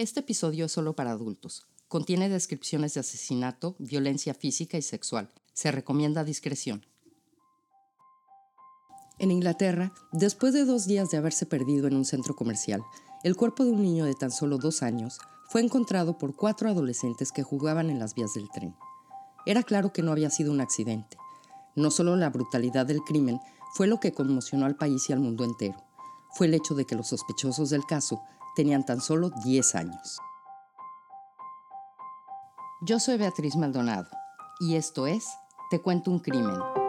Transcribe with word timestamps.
Este 0.00 0.20
episodio 0.20 0.64
es 0.64 0.72
solo 0.72 0.94
para 0.94 1.10
adultos. 1.10 1.66
Contiene 1.86 2.30
descripciones 2.30 2.94
de 2.94 3.00
asesinato, 3.00 3.76
violencia 3.78 4.32
física 4.32 4.78
y 4.78 4.82
sexual. 4.82 5.28
Se 5.52 5.70
recomienda 5.70 6.24
discreción. 6.24 6.86
En 9.18 9.30
Inglaterra, 9.30 9.92
después 10.10 10.54
de 10.54 10.64
dos 10.64 10.86
días 10.86 11.10
de 11.10 11.18
haberse 11.18 11.44
perdido 11.44 11.86
en 11.86 11.96
un 11.96 12.06
centro 12.06 12.34
comercial, 12.34 12.82
el 13.24 13.36
cuerpo 13.36 13.62
de 13.62 13.72
un 13.72 13.82
niño 13.82 14.06
de 14.06 14.14
tan 14.14 14.30
solo 14.30 14.56
dos 14.56 14.82
años 14.82 15.18
fue 15.50 15.60
encontrado 15.60 16.16
por 16.16 16.34
cuatro 16.34 16.70
adolescentes 16.70 17.30
que 17.30 17.42
jugaban 17.42 17.90
en 17.90 17.98
las 17.98 18.14
vías 18.14 18.32
del 18.32 18.48
tren. 18.48 18.74
Era 19.44 19.62
claro 19.62 19.92
que 19.92 20.00
no 20.00 20.12
había 20.12 20.30
sido 20.30 20.50
un 20.50 20.62
accidente. 20.62 21.18
No 21.76 21.90
solo 21.90 22.16
la 22.16 22.30
brutalidad 22.30 22.86
del 22.86 23.02
crimen 23.02 23.38
fue 23.74 23.86
lo 23.86 24.00
que 24.00 24.12
conmocionó 24.12 24.64
al 24.64 24.76
país 24.76 25.10
y 25.10 25.12
al 25.12 25.20
mundo 25.20 25.44
entero, 25.44 25.76
fue 26.32 26.46
el 26.46 26.54
hecho 26.54 26.74
de 26.74 26.86
que 26.86 26.94
los 26.94 27.08
sospechosos 27.08 27.68
del 27.68 27.84
caso 27.84 28.22
tenían 28.60 28.84
tan 28.84 29.00
solo 29.00 29.30
10 29.42 29.74
años. 29.74 30.18
Yo 32.82 33.00
soy 33.00 33.16
Beatriz 33.16 33.56
Maldonado 33.56 34.06
y 34.60 34.76
esto 34.76 35.06
es 35.06 35.26
Te 35.70 35.80
cuento 35.80 36.10
un 36.10 36.18
crimen. 36.18 36.79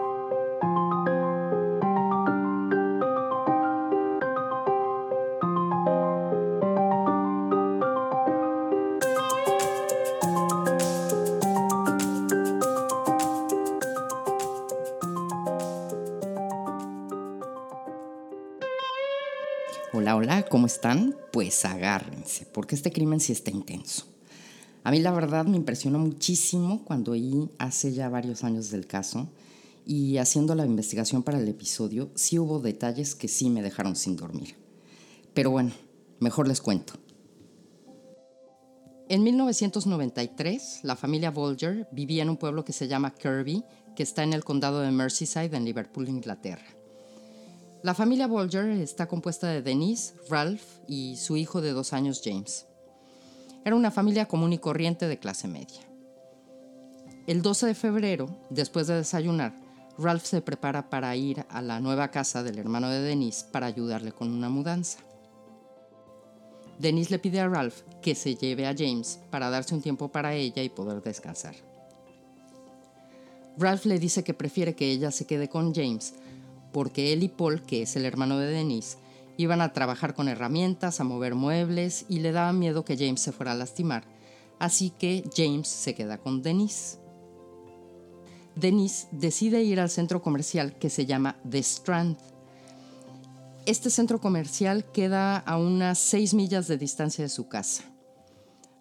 Hola, 19.94 20.16
hola, 20.16 20.44
¿cómo 20.44 20.68
están? 20.68 21.18
Pues 21.34 21.66
agárrense, 21.66 22.46
porque 22.46 22.76
este 22.76 22.94
crimen 22.94 23.20
sí 23.20 23.34
está 23.34 23.52
intenso. 23.52 24.06
A 24.86 24.92
mí 24.92 25.00
la 25.00 25.12
verdad 25.12 25.44
me 25.44 25.58
impresionó 25.58 26.00
muchísimo 26.00 26.86
cuando 26.86 27.12
oí 27.12 27.50
hace 27.58 27.92
ya 27.92 28.08
varios 28.08 28.46
años 28.46 28.72
del 28.72 28.88
caso 28.88 29.28
y 29.86 30.16
haciendo 30.16 30.56
la 30.56 30.66
investigación 30.66 31.24
para 31.24 31.40
el 31.40 31.48
episodio 31.50 32.10
sí 32.16 32.40
hubo 32.40 32.62
detalles 32.62 33.16
que 33.16 33.28
sí 33.28 33.50
me 33.50 33.62
dejaron 33.62 33.98
sin 33.98 34.16
dormir. 34.16 34.56
Pero 35.34 35.52
bueno, 35.52 35.72
mejor 36.22 36.48
les 36.48 36.62
cuento. 36.62 36.94
En 39.10 39.24
1993, 39.24 40.80
la 40.84 40.96
familia 40.96 41.32
Bolger 41.32 41.90
vivía 41.92 42.24
en 42.24 42.30
un 42.30 42.38
pueblo 42.38 42.64
que 42.64 42.72
se 42.72 42.88
llama 42.88 43.14
Kirby, 43.14 43.66
que 43.98 44.04
está 44.04 44.24
en 44.24 44.32
el 44.32 44.46
condado 44.46 44.80
de 44.80 44.92
Merseyside 44.92 45.54
en 45.54 45.66
Liverpool, 45.66 46.08
Inglaterra. 46.08 46.81
La 47.84 47.96
familia 47.96 48.28
Bolger 48.28 48.70
está 48.70 49.08
compuesta 49.08 49.48
de 49.48 49.64
Denise, 49.64 50.14
Ralph 50.30 50.62
y 50.88 51.18
su 51.18 51.36
hijo 51.36 51.62
de 51.62 51.72
dos 51.72 51.94
años, 51.94 52.22
James. 52.24 52.68
Era 53.66 53.76
una 53.76 53.90
familia 53.90 54.28
común 54.28 54.54
y 54.54 54.60
corriente 54.60 55.08
de 55.08 55.18
clase 55.18 55.48
media. 55.48 55.82
El 57.26 57.42
12 57.42 57.66
de 57.66 57.74
febrero, 57.74 58.38
después 58.52 58.86
de 58.86 58.98
desayunar, 58.98 59.56
Ralph 59.98 60.24
se 60.26 60.42
prepara 60.42 60.92
para 60.92 61.16
ir 61.16 61.44
a 61.50 61.64
la 61.64 61.80
nueva 61.80 62.12
casa 62.12 62.44
del 62.44 62.60
hermano 62.60 62.88
de 62.88 63.02
Denise 63.02 63.46
para 63.52 63.66
ayudarle 63.66 64.12
con 64.12 64.32
una 64.32 64.50
mudanza. 64.50 65.00
Denise 66.78 67.10
le 67.10 67.20
pide 67.20 67.40
a 67.40 67.48
Ralph 67.48 67.82
que 68.04 68.14
se 68.14 68.36
lleve 68.36 68.68
a 68.68 68.76
James 68.78 69.20
para 69.32 69.50
darse 69.50 69.74
un 69.74 69.82
tiempo 69.82 70.12
para 70.12 70.36
ella 70.36 70.62
y 70.62 70.70
poder 70.70 71.02
descansar. 71.02 71.56
Ralph 73.58 73.86
le 73.86 73.98
dice 73.98 74.24
que 74.24 74.36
prefiere 74.36 74.76
que 74.76 74.92
ella 74.92 75.10
se 75.10 75.26
quede 75.26 75.50
con 75.50 75.74
James 75.74 76.14
porque 76.72 77.14
él 77.14 77.24
y 77.24 77.30
Paul, 77.30 77.64
que 77.64 77.82
es 77.82 77.96
el 77.96 78.06
hermano 78.06 78.38
de 78.38 78.48
Denise, 78.48 78.98
iban 79.38 79.62
a 79.62 79.74
trabajar 79.74 80.14
con 80.14 80.28
herramientas, 80.28 81.00
a 81.00 81.04
mover 81.04 81.36
muebles 81.36 82.06
y 82.10 82.20
le 82.20 82.32
daba 82.32 82.54
miedo 82.54 82.86
que 82.86 82.98
James 82.98 83.22
se 83.22 83.32
fuera 83.32 83.54
a 83.54 83.56
lastimar. 83.56 84.04
Así 84.60 84.92
que 84.92 85.24
James 85.36 85.68
se 85.68 85.96
queda 85.96 86.18
con 86.18 86.42
Denise. 86.42 87.00
Denise 88.56 89.08
decide 89.12 89.64
ir 89.64 89.80
al 89.80 89.90
centro 89.90 90.22
comercial 90.22 90.78
que 90.78 90.90
se 90.90 91.06
llama 91.06 91.38
The 91.50 91.60
Strand. 91.60 92.18
Este 93.66 93.90
centro 93.90 94.20
comercial 94.20 94.86
queda 94.92 95.38
a 95.38 95.58
unas 95.58 96.00
6 96.00 96.34
millas 96.34 96.68
de 96.68 96.78
distancia 96.78 97.24
de 97.24 97.30
su 97.30 97.48
casa. 97.48 97.84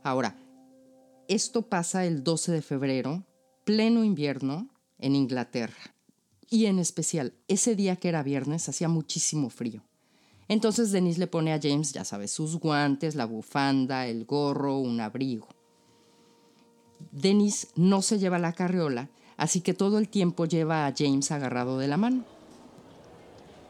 Ahora, 0.02 0.36
esto 1.28 1.62
pasa 1.62 2.04
el 2.04 2.24
12 2.24 2.52
de 2.52 2.62
febrero, 2.62 3.24
pleno 3.64 4.04
invierno, 4.04 4.68
en 4.98 5.16
Inglaterra 5.16 5.94
y 6.50 6.66
en 6.66 6.78
especial 6.78 7.32
ese 7.48 7.76
día 7.76 7.96
que 7.96 8.08
era 8.08 8.22
viernes 8.22 8.68
hacía 8.68 8.88
muchísimo 8.88 9.48
frío. 9.48 9.82
Entonces 10.48 10.90
Denise 10.90 11.20
le 11.20 11.28
pone 11.28 11.52
a 11.52 11.60
James, 11.62 11.92
ya 11.92 12.04
sabes, 12.04 12.32
sus 12.32 12.58
guantes, 12.58 13.14
la 13.14 13.24
bufanda, 13.24 14.08
el 14.08 14.24
gorro, 14.24 14.78
un 14.78 15.00
abrigo. 15.00 15.46
Denise 17.12 17.68
no 17.76 18.02
se 18.02 18.18
lleva 18.18 18.40
la 18.40 18.52
carriola, 18.52 19.08
así 19.36 19.60
que 19.60 19.74
todo 19.74 19.98
el 19.98 20.08
tiempo 20.08 20.44
lleva 20.44 20.86
a 20.86 20.94
James 20.94 21.30
agarrado 21.30 21.78
de 21.78 21.86
la 21.86 21.96
mano. 21.96 22.24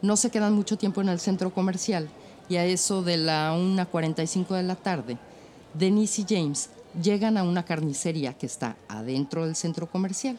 No 0.01 0.17
se 0.17 0.31
quedan 0.31 0.55
mucho 0.55 0.79
tiempo 0.79 1.03
en 1.03 1.11
el 1.11 1.21
centro 1.21 1.53
comercial 1.53 2.09
y 2.49 2.57
a 2.57 2.65
eso 2.65 3.03
de 3.03 3.19
la 3.19 3.55
1.45 3.55 4.57
de 4.57 4.63
la 4.63 4.75
tarde, 4.75 5.19
Denise 5.75 6.23
y 6.23 6.27
James 6.29 6.71
llegan 7.01 7.37
a 7.37 7.43
una 7.45 7.65
carnicería 7.65 8.33
que 8.37 8.47
está 8.47 8.77
adentro 8.89 9.45
del 9.45 9.55
centro 9.55 9.89
comercial. 9.89 10.39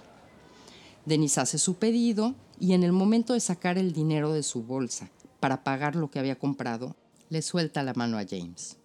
Denise 1.06 1.42
hace 1.42 1.58
su 1.58 1.76
pedido 1.76 2.36
y 2.60 2.74
en 2.74 2.84
el 2.84 2.92
momento 2.92 3.34
de 3.34 3.40
sacar 3.40 3.78
el 3.78 3.92
dinero 3.92 4.34
de 4.34 4.44
su 4.44 4.64
bolsa 4.64 5.10
para 5.40 5.64
pagar 5.64 5.96
lo 5.96 6.12
que 6.12 6.20
había 6.20 6.38
comprado, 6.38 6.96
le 7.30 7.42
suelta 7.42 7.82
la 7.84 7.94
mano 7.94 8.18
a 8.18 8.26
James. 8.30 8.78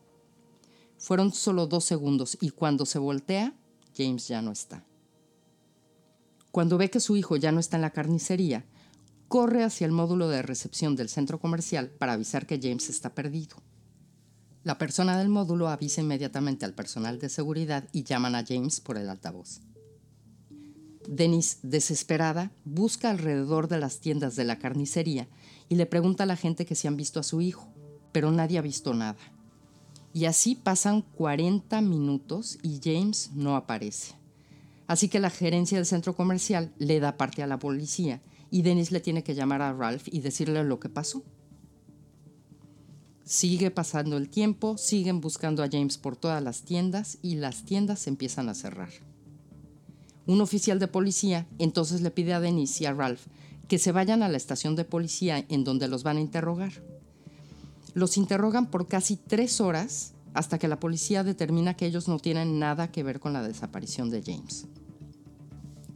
Fueron 0.99 1.33
solo 1.33 1.67
dos 1.67 1.85
segundos 1.85 2.39
y 2.41 2.51
cuando 2.51 2.87
se 2.87 2.99
voltea, 2.99 3.55
James 3.97 4.29
ya 4.29 4.41
no 4.41 4.51
está. 4.51 4.85
Cuando 6.51 6.79
ve 6.79 6.91
que 6.91 7.01
su 7.01 7.17
hijo 7.17 7.37
ya 7.37 7.53
no 7.53 7.61
está 7.61 7.77
en 7.77 7.83
la 7.83 7.91
carnicería, 7.91 8.65
corre 9.29 9.63
hacia 9.63 9.85
el 9.85 9.93
módulo 9.93 10.29
de 10.29 10.41
recepción 10.41 10.97
del 10.97 11.11
centro 11.11 11.39
comercial 11.39 11.91
para 11.91 12.15
avisar 12.15 12.47
que 12.47 12.59
James 12.63 12.89
está 12.89 13.15
perdido. 13.15 13.57
La 14.65 14.79
persona 14.79 15.19
del 15.19 15.29
módulo 15.29 15.69
avisa 15.69 16.01
inmediatamente 16.01 16.65
al 16.65 16.73
personal 16.73 17.19
de 17.19 17.29
seguridad 17.29 17.85
y 17.93 18.05
llaman 18.05 18.35
a 18.35 18.45
James 18.47 18.81
por 18.81 18.97
el 18.97 19.11
altavoz. 19.11 19.61
Denise, 21.09 21.59
desesperada, 21.63 22.51
busca 22.65 23.11
alrededor 23.11 23.69
de 23.69 23.79
las 23.79 24.01
tiendas 24.01 24.37
de 24.37 24.45
la 24.45 24.59
carnicería 24.59 25.29
y 25.69 25.77
le 25.77 25.87
pregunta 25.87 26.25
a 26.25 26.27
la 26.27 26.37
gente 26.37 26.67
que 26.67 26.75
si 26.75 26.89
han 26.89 26.97
visto 26.97 27.21
a 27.21 27.25
su 27.25 27.41
hijo, 27.41 27.69
pero 28.13 28.31
nadie 28.31 28.59
ha 28.59 28.63
visto 28.63 28.95
nada. 28.95 29.19
Y 30.13 30.25
así 30.25 30.55
pasan 30.55 31.03
40 31.03 31.81
minutos 31.83 32.59
y 32.63 32.81
James 32.83 33.31
no 33.35 33.57
aparece. 33.57 34.15
Así 34.87 35.09
que 35.09 35.21
la 35.21 35.31
gerencia 35.31 35.79
del 35.79 35.87
centro 35.87 36.15
comercial 36.15 36.73
le 36.79 37.01
da 37.01 37.17
parte 37.17 37.43
a 37.43 37.47
la 37.47 37.59
policía 37.59 38.23
y 38.51 38.63
Denise 38.63 38.93
le 38.93 39.01
tiene 39.01 39.25
que 39.25 39.35
llamar 39.35 39.63
a 39.63 39.73
Ralph 39.73 40.07
y 40.07 40.21
decirle 40.21 40.63
lo 40.65 40.79
que 40.81 40.89
pasó. 40.89 41.23
Sigue 43.25 43.73
pasando 43.73 44.17
el 44.17 44.29
tiempo, 44.29 44.79
siguen 44.79 45.21
buscando 45.21 45.65
a 45.65 45.69
James 45.69 45.99
por 45.99 46.17
todas 46.17 46.43
las 46.43 46.63
tiendas 46.63 47.19
y 47.23 47.35
las 47.35 47.65
tiendas 47.65 48.07
empiezan 48.07 48.49
a 48.49 48.55
cerrar. 48.55 48.91
Un 50.27 50.41
oficial 50.41 50.79
de 50.79 50.89
policía 50.89 51.47
entonces 51.59 52.01
le 52.01 52.11
pide 52.11 52.35
a 52.35 52.41
Denise 52.41 52.85
y 52.85 52.87
a 52.87 52.93
Ralph 52.93 53.27
que 53.69 53.79
se 53.79 53.93
vayan 53.93 54.23
a 54.23 54.29
la 54.29 54.37
estación 54.37 54.77
de 54.77 54.85
policía 54.85 55.45
en 55.49 55.65
donde 55.65 55.89
los 55.89 56.03
van 56.03 56.19
a 56.19 56.21
interrogar. 56.21 56.73
Los 57.95 58.17
interrogan 58.17 58.71
por 58.71 58.87
casi 58.87 59.17
tres 59.17 59.61
horas 59.61 60.13
hasta 60.35 60.59
que 60.59 60.69
la 60.69 60.79
policía 60.79 61.25
determina 61.25 61.75
que 61.75 61.87
ellos 61.87 62.09
no 62.09 62.19
tienen 62.19 62.59
nada 62.59 62.93
que 62.93 63.03
ver 63.03 63.21
con 63.21 63.33
la 63.33 63.43
desaparición 63.43 64.11
de 64.11 64.23
James. 64.23 64.67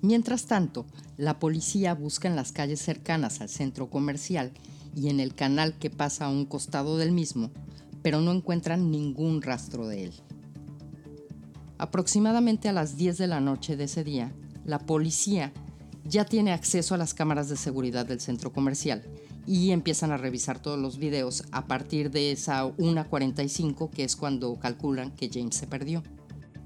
Mientras 0.03 0.47
tanto, 0.47 0.87
la 1.19 1.39
policía 1.39 1.95
busca 1.95 2.27
en 2.27 2.37
las 2.37 2.53
calles 2.53 2.81
cercanas 2.81 3.43
al 3.43 3.51
centro 3.51 3.91
comercial 3.91 4.53
y 4.97 5.11
en 5.11 5.21
el 5.21 5.35
canal 5.35 5.75
que 5.79 5.91
pasa 5.91 6.25
a 6.25 6.31
un 6.31 6.47
costado 6.47 6.97
del 6.97 7.13
mismo, 7.13 7.51
pero 8.03 8.21
no 8.23 8.33
encuentran 8.33 8.91
ningún 8.91 9.43
rastro 9.43 9.87
de 9.87 10.05
él. 10.05 10.13
Aproximadamente 11.81 12.69
a 12.69 12.75
las 12.75 12.99
10 12.99 13.17
de 13.17 13.27
la 13.27 13.41
noche 13.41 13.75
de 13.75 13.85
ese 13.85 14.05
día, 14.05 14.35
la 14.67 14.81
policía 14.81 15.51
ya 16.05 16.27
tiene 16.27 16.53
acceso 16.53 16.95
a 16.95 16.99
las 16.99 17.15
cámaras 17.15 17.49
de 17.49 17.57
seguridad 17.57 18.05
del 18.05 18.21
centro 18.21 18.53
comercial 18.53 19.03
y 19.47 19.71
empiezan 19.71 20.13
a 20.13 20.19
revisar 20.19 20.61
todos 20.61 20.79
los 20.79 20.99
videos 20.99 21.43
a 21.53 21.67
partir 21.67 22.11
de 22.11 22.33
esa 22.33 22.67
1.45 22.67 23.89
que 23.89 24.05
es 24.05 24.15
cuando 24.15 24.59
calculan 24.61 25.13
que 25.13 25.31
James 25.33 25.57
se 25.57 25.67
perdió. 25.67 26.03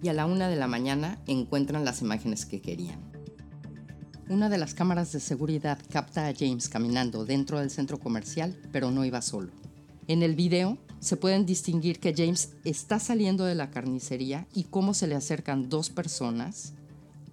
Y 0.02 0.08
a 0.08 0.14
la 0.14 0.26
1 0.26 0.48
de 0.48 0.56
la 0.56 0.66
mañana 0.66 1.22
encuentran 1.28 1.84
las 1.84 2.02
imágenes 2.02 2.44
que 2.44 2.60
querían. 2.60 2.98
Una 4.28 4.48
de 4.48 4.58
las 4.58 4.74
cámaras 4.74 5.12
de 5.12 5.20
seguridad 5.20 5.78
capta 5.92 6.26
a 6.26 6.34
James 6.36 6.68
caminando 6.68 7.24
dentro 7.24 7.60
del 7.60 7.70
centro 7.70 8.00
comercial, 8.00 8.58
pero 8.72 8.90
no 8.90 9.04
iba 9.04 9.22
solo. 9.22 9.52
En 10.08 10.24
el 10.24 10.34
video 10.34 10.76
se 11.04 11.18
pueden 11.18 11.44
distinguir 11.44 12.00
que 12.00 12.14
James 12.16 12.54
está 12.64 12.98
saliendo 12.98 13.44
de 13.44 13.54
la 13.54 13.70
carnicería 13.70 14.46
y 14.54 14.64
cómo 14.64 14.94
se 14.94 15.06
le 15.06 15.14
acercan 15.14 15.68
dos 15.68 15.90
personas. 15.90 16.72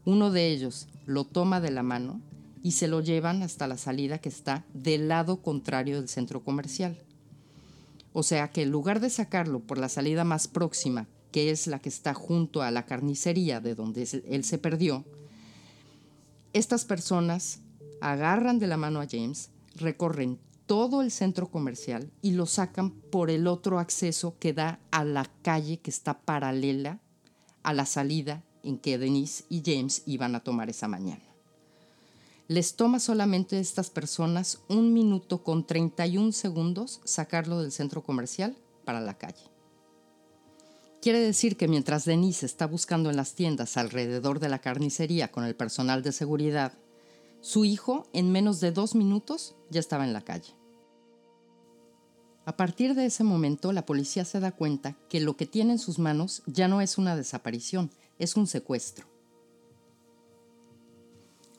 Uno 0.04 0.30
de 0.30 0.50
ellos 0.50 0.90
lo 1.06 1.24
toma 1.24 1.62
de 1.62 1.72
la 1.72 1.82
mano 1.82 2.20
y 2.64 2.74
se 2.74 2.90
lo 2.90 3.00
llevan 3.00 3.44
hasta 3.44 3.68
la 3.68 3.78
salida 3.78 4.18
que 4.18 4.28
está 4.28 4.66
del 4.74 5.08
lado 5.08 5.42
contrario 5.42 6.02
del 6.02 6.10
centro 6.10 6.44
comercial. 6.44 6.98
O 8.12 8.24
sea 8.24 8.50
que 8.50 8.64
en 8.64 8.72
lugar 8.72 9.00
de 9.00 9.10
sacarlo 9.10 9.62
por 9.62 9.78
la 9.78 9.88
salida 9.88 10.26
más 10.26 10.50
próxima, 10.50 11.08
que 11.32 11.50
es 11.50 11.66
la 11.66 11.80
que 11.80 11.88
está 11.88 12.14
junto 12.14 12.64
a 12.64 12.72
la 12.72 12.86
carnicería 12.86 13.62
de 13.62 13.74
donde 13.74 14.06
él 14.28 14.44
se 14.44 14.58
perdió, 14.58 15.06
estas 16.52 16.84
personas 16.84 17.60
agarran 18.02 18.60
de 18.60 18.68
la 18.68 18.76
mano 18.76 19.00
a 19.00 19.08
James, 19.10 19.50
recorren 19.76 20.40
todo 20.72 21.02
el 21.02 21.12
centro 21.12 21.52
comercial 21.52 22.10
y 22.22 22.32
lo 22.32 22.46
sacan 22.46 22.92
por 22.92 23.30
el 23.30 23.48
otro 23.48 23.78
acceso 23.78 24.38
que 24.40 24.54
da 24.54 24.80
a 24.90 25.04
la 25.04 25.30
calle 25.42 25.82
que 25.82 25.90
está 25.90 26.22
paralela 26.22 27.02
a 27.62 27.74
la 27.74 27.86
salida 27.86 28.42
en 28.64 28.78
que 28.78 28.98
Denise 28.98 29.44
y 29.50 29.64
James 29.66 30.02
iban 30.06 30.34
a 30.34 30.46
tomar 30.46 30.70
esa 30.70 30.88
mañana. 30.88 31.26
Les 32.48 32.78
toma 32.78 33.02
solamente 33.02 33.58
a 33.58 33.60
estas 33.60 33.90
personas 33.90 34.60
un 34.70 34.94
minuto 34.94 35.44
con 35.44 35.68
31 35.68 36.32
segundos 36.32 37.02
sacarlo 37.04 37.62
del 37.62 37.74
centro 37.74 38.02
comercial 38.02 38.56
para 38.86 39.02
la 39.02 39.18
calle. 39.18 39.44
Quiere 41.02 41.20
decir 41.20 41.58
que 41.58 41.68
mientras 41.68 42.06
Denise 42.06 42.46
está 42.46 42.66
buscando 42.66 43.10
en 43.10 43.18
las 43.18 43.36
tiendas 43.36 43.76
alrededor 43.76 44.40
de 44.40 44.48
la 44.48 44.60
carnicería 44.60 45.34
con 45.34 45.44
el 45.44 45.54
personal 45.54 46.02
de 46.02 46.14
seguridad, 46.14 46.72
su 47.42 47.66
hijo 47.66 48.08
en 48.14 48.32
menos 48.32 48.62
de 48.62 48.72
dos 48.72 48.96
minutos 48.96 49.58
ya 49.70 49.82
estaba 49.82 50.06
en 50.06 50.14
la 50.14 50.22
calle. 50.22 50.61
A 52.46 52.58
partir 52.58 52.96
de 52.96 53.06
ese 53.06 53.24
momento, 53.24 53.72
la 53.72 53.86
policía 53.86 54.26
se 54.26 54.40
da 54.40 54.52
cuenta 54.52 54.98
que 55.10 55.20
lo 55.20 55.38
que 55.38 55.46
tiene 55.46 55.74
en 55.74 55.80
sus 55.80 56.00
manos 56.00 56.42
ya 56.48 56.68
no 56.68 56.82
es 56.82 56.98
una 56.98 57.16
desaparición, 57.16 57.92
es 58.18 58.36
un 58.36 58.48
secuestro. 58.48 59.06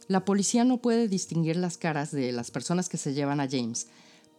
La 0.08 0.24
policía 0.24 0.64
no 0.64 0.78
puede 0.78 1.06
distinguir 1.06 1.56
las 1.56 1.78
caras 1.78 2.10
de 2.10 2.32
las 2.32 2.50
personas 2.50 2.88
que 2.88 2.96
se 2.96 3.14
llevan 3.14 3.40
a 3.40 3.48
James, 3.48 3.86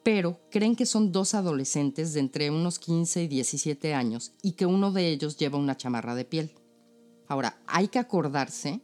pero 0.04 0.38
creen 0.51 0.75
que 0.75 0.86
son 0.86 1.13
dos 1.13 1.34
adolescentes 1.34 2.13
de 2.13 2.19
entre 2.19 2.51
unos 2.51 2.78
15 2.78 3.24
y 3.24 3.28
17 3.30 3.94
años 3.94 4.34
y 4.42 4.51
que 4.51 4.66
uno 4.66 4.92
de 4.92 5.07
ellos 5.07 5.38
lleva 5.38 5.57
una 5.57 5.78
chamarra 5.78 6.13
de 6.13 6.25
piel. 6.25 6.51
Ahora, 7.28 7.57
hay 7.68 7.88
que 7.88 8.00
acordarse 8.00 8.81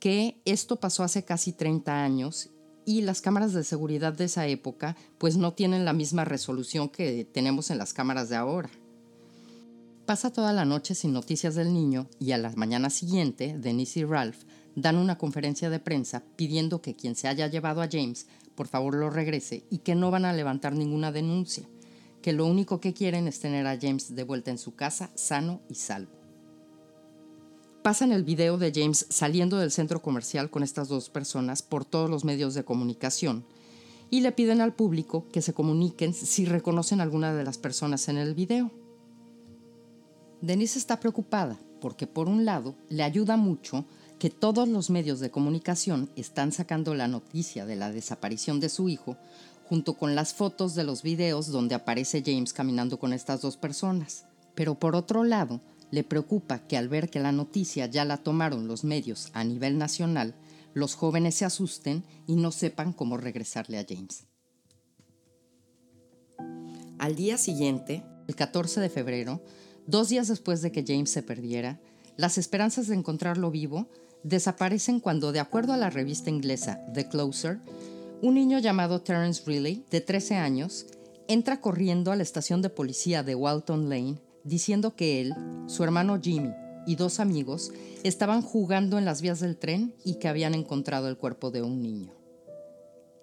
que 0.00 0.40
esto 0.46 0.76
pasó 0.76 1.02
hace 1.02 1.24
casi 1.24 1.52
30 1.52 2.02
años 2.02 2.48
y 2.86 3.02
las 3.02 3.20
cámaras 3.20 3.52
de 3.52 3.64
seguridad 3.64 4.12
de 4.12 4.24
esa 4.24 4.46
época 4.46 4.96
pues 5.18 5.36
no 5.36 5.52
tienen 5.52 5.84
la 5.84 5.92
misma 5.92 6.24
resolución 6.24 6.88
que 6.88 7.24
tenemos 7.24 7.70
en 7.70 7.78
las 7.78 7.94
cámaras 7.94 8.28
de 8.28 8.36
ahora. 8.36 8.70
Pasa 10.06 10.32
toda 10.32 10.52
la 10.52 10.64
noche 10.64 10.94
sin 10.94 11.12
noticias 11.12 11.54
del 11.54 11.72
niño 11.72 12.08
y 12.20 12.32
a 12.32 12.38
la 12.38 12.50
mañana 12.56 12.90
siguiente, 12.90 13.56
Denise 13.58 14.00
y 14.00 14.04
Ralph 14.04 14.42
dan 14.76 14.96
una 14.96 15.18
conferencia 15.18 15.70
de 15.70 15.78
prensa 15.78 16.24
pidiendo 16.36 16.82
que 16.82 16.96
quien 16.96 17.14
se 17.14 17.28
haya 17.28 17.46
llevado 17.46 17.80
a 17.80 17.88
James 17.90 18.26
por 18.54 18.68
favor 18.68 18.94
lo 18.94 19.10
regrese 19.10 19.64
y 19.70 19.78
que 19.78 19.94
no 19.94 20.10
van 20.10 20.24
a 20.24 20.32
levantar 20.32 20.74
ninguna 20.74 21.12
denuncia, 21.12 21.64
que 22.22 22.32
lo 22.32 22.46
único 22.46 22.80
que 22.80 22.94
quieren 22.94 23.26
es 23.28 23.40
tener 23.40 23.66
a 23.66 23.78
James 23.80 24.14
de 24.14 24.24
vuelta 24.24 24.50
en 24.50 24.58
su 24.58 24.74
casa 24.74 25.10
sano 25.14 25.60
y 25.68 25.74
salvo. 25.74 26.23
Pasan 27.84 28.12
el 28.12 28.24
video 28.24 28.56
de 28.56 28.72
James 28.74 29.04
saliendo 29.10 29.58
del 29.58 29.70
centro 29.70 30.00
comercial 30.00 30.48
con 30.48 30.62
estas 30.62 30.88
dos 30.88 31.10
personas 31.10 31.60
por 31.60 31.84
todos 31.84 32.08
los 32.08 32.24
medios 32.24 32.54
de 32.54 32.64
comunicación 32.64 33.44
y 34.08 34.22
le 34.22 34.32
piden 34.32 34.62
al 34.62 34.72
público 34.72 35.26
que 35.30 35.42
se 35.42 35.52
comuniquen 35.52 36.14
si 36.14 36.46
reconocen 36.46 37.02
alguna 37.02 37.34
de 37.34 37.44
las 37.44 37.58
personas 37.58 38.08
en 38.08 38.16
el 38.16 38.34
video. 38.34 38.70
Denise 40.40 40.78
está 40.78 40.98
preocupada 40.98 41.58
porque 41.82 42.06
por 42.06 42.26
un 42.26 42.46
lado 42.46 42.74
le 42.88 43.02
ayuda 43.02 43.36
mucho 43.36 43.84
que 44.18 44.30
todos 44.30 44.66
los 44.66 44.88
medios 44.88 45.20
de 45.20 45.30
comunicación 45.30 46.08
están 46.16 46.52
sacando 46.52 46.94
la 46.94 47.06
noticia 47.06 47.66
de 47.66 47.76
la 47.76 47.92
desaparición 47.92 48.60
de 48.60 48.70
su 48.70 48.88
hijo, 48.88 49.18
junto 49.68 49.92
con 49.92 50.14
las 50.14 50.32
fotos 50.32 50.74
de 50.74 50.84
los 50.84 51.02
videos 51.02 51.48
donde 51.48 51.74
aparece 51.74 52.22
James 52.24 52.54
caminando 52.54 52.98
con 52.98 53.12
estas 53.12 53.42
dos 53.42 53.58
personas. 53.58 54.24
Pero 54.54 54.74
por 54.74 54.96
otro 54.96 55.22
lado, 55.22 55.60
le 55.94 56.02
preocupa 56.02 56.66
que 56.66 56.76
al 56.76 56.88
ver 56.88 57.08
que 57.08 57.20
la 57.20 57.30
noticia 57.30 57.86
ya 57.86 58.04
la 58.04 58.16
tomaron 58.16 58.66
los 58.66 58.82
medios 58.82 59.30
a 59.32 59.44
nivel 59.44 59.78
nacional, 59.78 60.34
los 60.74 60.96
jóvenes 60.96 61.36
se 61.36 61.44
asusten 61.44 62.02
y 62.26 62.34
no 62.34 62.50
sepan 62.50 62.92
cómo 62.92 63.16
regresarle 63.16 63.78
a 63.78 63.86
James. 63.88 64.24
Al 66.98 67.14
día 67.14 67.38
siguiente, 67.38 68.02
el 68.26 68.34
14 68.34 68.80
de 68.80 68.90
febrero, 68.90 69.40
dos 69.86 70.08
días 70.08 70.26
después 70.26 70.62
de 70.62 70.72
que 70.72 70.84
James 70.84 71.10
se 71.10 71.22
perdiera, 71.22 71.80
las 72.16 72.38
esperanzas 72.38 72.88
de 72.88 72.96
encontrarlo 72.96 73.52
vivo 73.52 73.88
desaparecen 74.24 74.98
cuando, 74.98 75.30
de 75.30 75.38
acuerdo 75.38 75.74
a 75.74 75.76
la 75.76 75.90
revista 75.90 76.28
inglesa 76.28 76.80
The 76.92 77.08
Closer, 77.08 77.60
un 78.20 78.34
niño 78.34 78.58
llamado 78.58 79.00
Terence 79.00 79.44
Riley, 79.46 79.84
de 79.92 80.00
13 80.00 80.36
años, 80.36 80.86
entra 81.28 81.60
corriendo 81.60 82.10
a 82.10 82.16
la 82.16 82.24
estación 82.24 82.62
de 82.62 82.70
policía 82.70 83.22
de 83.22 83.36
Walton 83.36 83.88
Lane 83.88 84.23
diciendo 84.44 84.94
que 84.94 85.20
él, 85.20 85.34
su 85.66 85.82
hermano 85.82 86.20
Jimmy 86.20 86.52
y 86.86 86.96
dos 86.96 87.18
amigos 87.18 87.72
estaban 88.02 88.42
jugando 88.42 88.98
en 88.98 89.04
las 89.04 89.22
vías 89.22 89.40
del 89.40 89.56
tren 89.56 89.94
y 90.04 90.16
que 90.16 90.28
habían 90.28 90.54
encontrado 90.54 91.08
el 91.08 91.16
cuerpo 91.16 91.50
de 91.50 91.62
un 91.62 91.82
niño. 91.82 92.12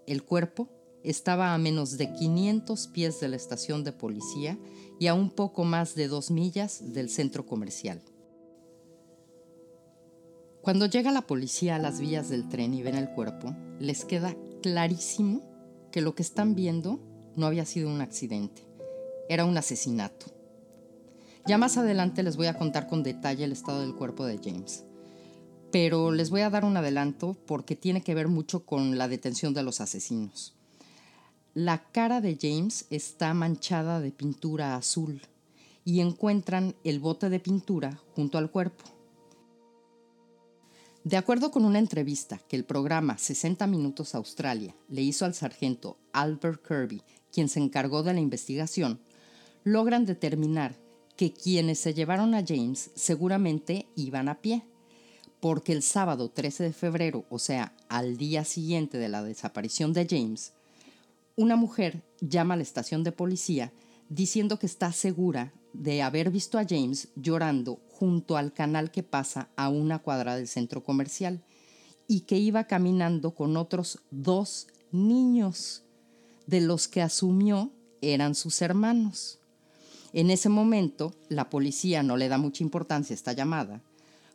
El 0.07 0.23
cuerpo 0.23 0.68
estaba 1.03 1.53
a 1.53 1.57
menos 1.57 1.97
de 1.97 2.12
500 2.12 2.88
pies 2.88 3.19
de 3.19 3.29
la 3.29 3.35
estación 3.35 3.83
de 3.83 3.91
policía 3.91 4.57
y 5.00 5.07
a 5.07 5.13
un 5.13 5.31
poco 5.31 5.63
más 5.63 5.95
de 5.95 6.07
dos 6.07 6.31
millas 6.31 6.94
del 6.94 7.09
centro 7.09 7.45
comercial. 7.45 8.01
Cuando 10.62 10.85
llega 10.85 11.12
la 11.12 11.25
policía 11.25 11.75
a 11.75 11.79
las 11.79 12.00
vías 12.00 12.29
del 12.29 12.47
tren 12.47 12.73
y 12.75 12.83
ven 12.83 12.95
el 12.95 13.09
cuerpo, 13.09 13.56
les 13.79 14.06
queda 14.06 14.35
clarísimo 14.62 15.41
que 15.91 16.01
lo 16.01 16.13
que 16.13 16.21
están 16.21 16.53
viendo 16.53 17.00
no 17.35 17.47
había 17.47 17.65
sido 17.65 17.89
un 17.89 18.01
accidente, 18.01 18.68
era 19.27 19.45
un 19.45 19.57
asesinato. 19.57 20.41
Ya 21.48 21.58
más 21.58 21.78
adelante 21.78 22.22
les 22.22 22.38
voy 22.38 22.48
a 22.48 22.58
contar 22.58 22.88
con 22.88 23.02
detalle 23.02 23.44
el 23.44 23.52
estado 23.52 23.82
del 23.82 23.96
cuerpo 23.96 24.26
de 24.26 24.40
James, 24.44 24.86
pero 25.72 26.12
les 26.12 26.30
voy 26.30 26.42
a 26.42 26.52
dar 26.52 26.64
un 26.66 26.78
adelanto 26.78 27.36
porque 27.48 27.76
tiene 27.76 28.04
que 28.04 28.14
ver 28.14 28.28
mucho 28.28 28.64
con 28.64 28.98
la 28.98 29.08
detención 29.08 29.54
de 29.54 29.64
los 29.64 29.82
asesinos. 29.82 30.56
La 31.54 31.92
cara 31.92 32.22
de 32.22 32.38
James 32.40 32.86
está 32.92 33.34
manchada 33.34 34.00
de 34.00 34.12
pintura 34.12 34.76
azul 34.76 35.22
y 35.84 36.00
encuentran 36.00 36.76
el 36.84 37.00
bote 37.00 37.30
de 37.30 37.40
pintura 37.40 38.00
junto 38.16 38.38
al 38.38 38.52
cuerpo. 38.52 38.86
De 41.04 41.18
acuerdo 41.18 41.50
con 41.50 41.66
una 41.66 41.80
entrevista 41.80 42.38
que 42.48 42.56
el 42.56 42.64
programa 42.64 43.18
60 43.18 43.66
Minutos 43.66 44.14
Australia 44.14 44.76
le 44.88 45.02
hizo 45.02 45.26
al 45.26 45.34
sargento 45.34 45.98
Albert 46.14 46.66
Kirby, 46.66 47.02
quien 47.32 47.50
se 47.50 47.60
encargó 47.60 48.04
de 48.04 48.14
la 48.14 48.20
investigación, 48.20 49.02
logran 49.64 50.06
determinar 50.06 50.76
que 51.21 51.33
quienes 51.33 51.77
se 51.77 51.94
llevaron 51.94 52.33
a 52.33 52.44
James 52.44 52.89
seguramente 52.95 53.85
iban 53.95 54.27
a 54.27 54.42
pie, 54.42 54.63
porque 55.40 55.71
el 55.71 55.83
sábado 55.83 56.31
13 56.31 56.63
de 56.63 56.73
febrero, 56.73 57.25
o 57.30 57.37
sea, 57.37 57.75
al 57.90 58.18
día 58.18 58.44
siguiente 58.44 58.97
de 58.97 59.07
la 59.07 59.21
desaparición 59.21 59.94
de 59.94 60.07
James, 60.09 60.54
una 61.35 61.56
mujer 61.56 62.01
llama 62.21 62.56
a 62.56 62.57
la 62.57 62.63
estación 62.63 63.04
de 63.04 63.11
policía 63.11 63.71
diciendo 64.09 64.57
que 64.57 64.66
está 64.66 64.92
segura 64.94 65.54
de 65.73 66.01
haber 66.01 66.31
visto 66.31 66.57
a 66.57 66.66
James 66.68 67.09
llorando 67.16 67.80
junto 67.92 68.35
al 68.35 68.51
canal 68.51 68.90
que 68.90 69.04
pasa 69.04 69.47
a 69.56 69.69
una 69.69 69.99
cuadra 69.99 70.35
del 70.35 70.47
centro 70.47 70.83
comercial 70.83 71.44
y 72.07 72.21
que 72.21 72.40
iba 72.40 72.63
caminando 72.63 73.35
con 73.35 73.57
otros 73.57 73.99
dos 74.09 74.66
niños, 74.92 75.83
de 76.47 76.61
los 76.61 76.87
que 76.87 77.04
asumió 77.04 77.69
eran 78.01 78.33
sus 78.33 78.63
hermanos. 78.63 79.37
En 80.13 80.30
ese 80.30 80.49
momento, 80.49 81.13
la 81.30 81.49
policía 81.49 82.03
no 82.03 82.18
le 82.18 82.27
da 82.27 82.37
mucha 82.37 82.63
importancia 82.63 83.13
a 83.13 83.15
esta 83.15 83.33
llamada, 83.33 83.81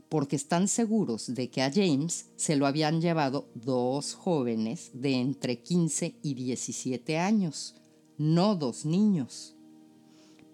porque 0.09 0.37
están 0.37 0.69
seguros 0.69 1.35
de 1.35 1.51
que 1.51 1.63
a 1.63 1.73
James 1.73 2.27
se 2.37 2.57
lo 2.57 2.67
habían 2.67 3.01
llevado 3.01 3.49
dos 3.55 4.15
jóvenes 4.15 4.91
de 4.95 5.15
entre 5.15 5.61
15 5.61 6.17
y 6.23 6.35
17 6.35 7.19
años, 7.19 7.75
no 8.17 8.55
dos 8.55 8.87
niños. 8.87 9.55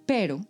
Pero 0.06 0.44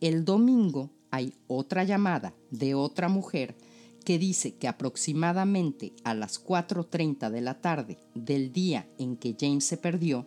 el 0.00 0.24
domingo 0.24 0.90
hay 1.10 1.34
otra 1.46 1.84
llamada 1.84 2.34
de 2.50 2.74
otra 2.74 3.08
mujer 3.08 3.56
que 4.04 4.18
dice 4.18 4.54
que 4.54 4.68
aproximadamente 4.68 5.92
a 6.04 6.14
las 6.14 6.44
4.30 6.44 7.30
de 7.30 7.40
la 7.40 7.60
tarde 7.60 7.98
del 8.14 8.52
día 8.52 8.88
en 8.98 9.16
que 9.16 9.36
James 9.38 9.64
se 9.64 9.76
perdió, 9.76 10.26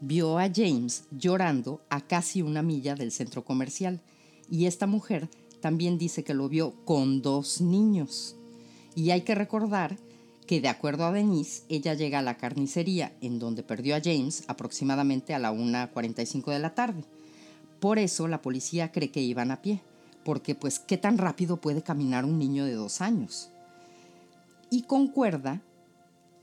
vio 0.00 0.38
a 0.38 0.50
James 0.52 1.04
llorando 1.10 1.80
a 1.90 2.00
casi 2.06 2.42
una 2.42 2.62
milla 2.62 2.94
del 2.94 3.12
centro 3.12 3.44
comercial. 3.44 4.00
Y 4.50 4.66
esta 4.66 4.86
mujer 4.86 5.28
también 5.60 5.98
dice 5.98 6.24
que 6.24 6.34
lo 6.34 6.48
vio 6.48 6.74
con 6.84 7.22
dos 7.22 7.60
niños. 7.60 8.36
Y 8.94 9.10
hay 9.10 9.22
que 9.22 9.34
recordar 9.34 9.96
que 10.46 10.60
de 10.60 10.68
acuerdo 10.68 11.04
a 11.04 11.12
Denise, 11.12 11.64
ella 11.68 11.94
llega 11.94 12.20
a 12.20 12.22
la 12.22 12.36
carnicería 12.36 13.12
en 13.20 13.38
donde 13.38 13.62
perdió 13.62 13.96
a 13.96 14.00
James 14.02 14.44
aproximadamente 14.46 15.34
a 15.34 15.38
la 15.38 15.52
1.45 15.52 16.52
de 16.52 16.58
la 16.58 16.74
tarde. 16.74 17.04
Por 17.80 17.98
eso 17.98 18.28
la 18.28 18.42
policía 18.42 18.92
cree 18.92 19.10
que 19.10 19.20
iban 19.20 19.50
a 19.50 19.60
pie 19.60 19.82
porque 20.26 20.56
pues 20.56 20.80
qué 20.80 20.98
tan 20.98 21.18
rápido 21.18 21.58
puede 21.58 21.82
caminar 21.82 22.24
un 22.24 22.36
niño 22.36 22.64
de 22.64 22.72
dos 22.72 23.00
años. 23.00 23.48
Y 24.70 24.82
concuerda 24.82 25.62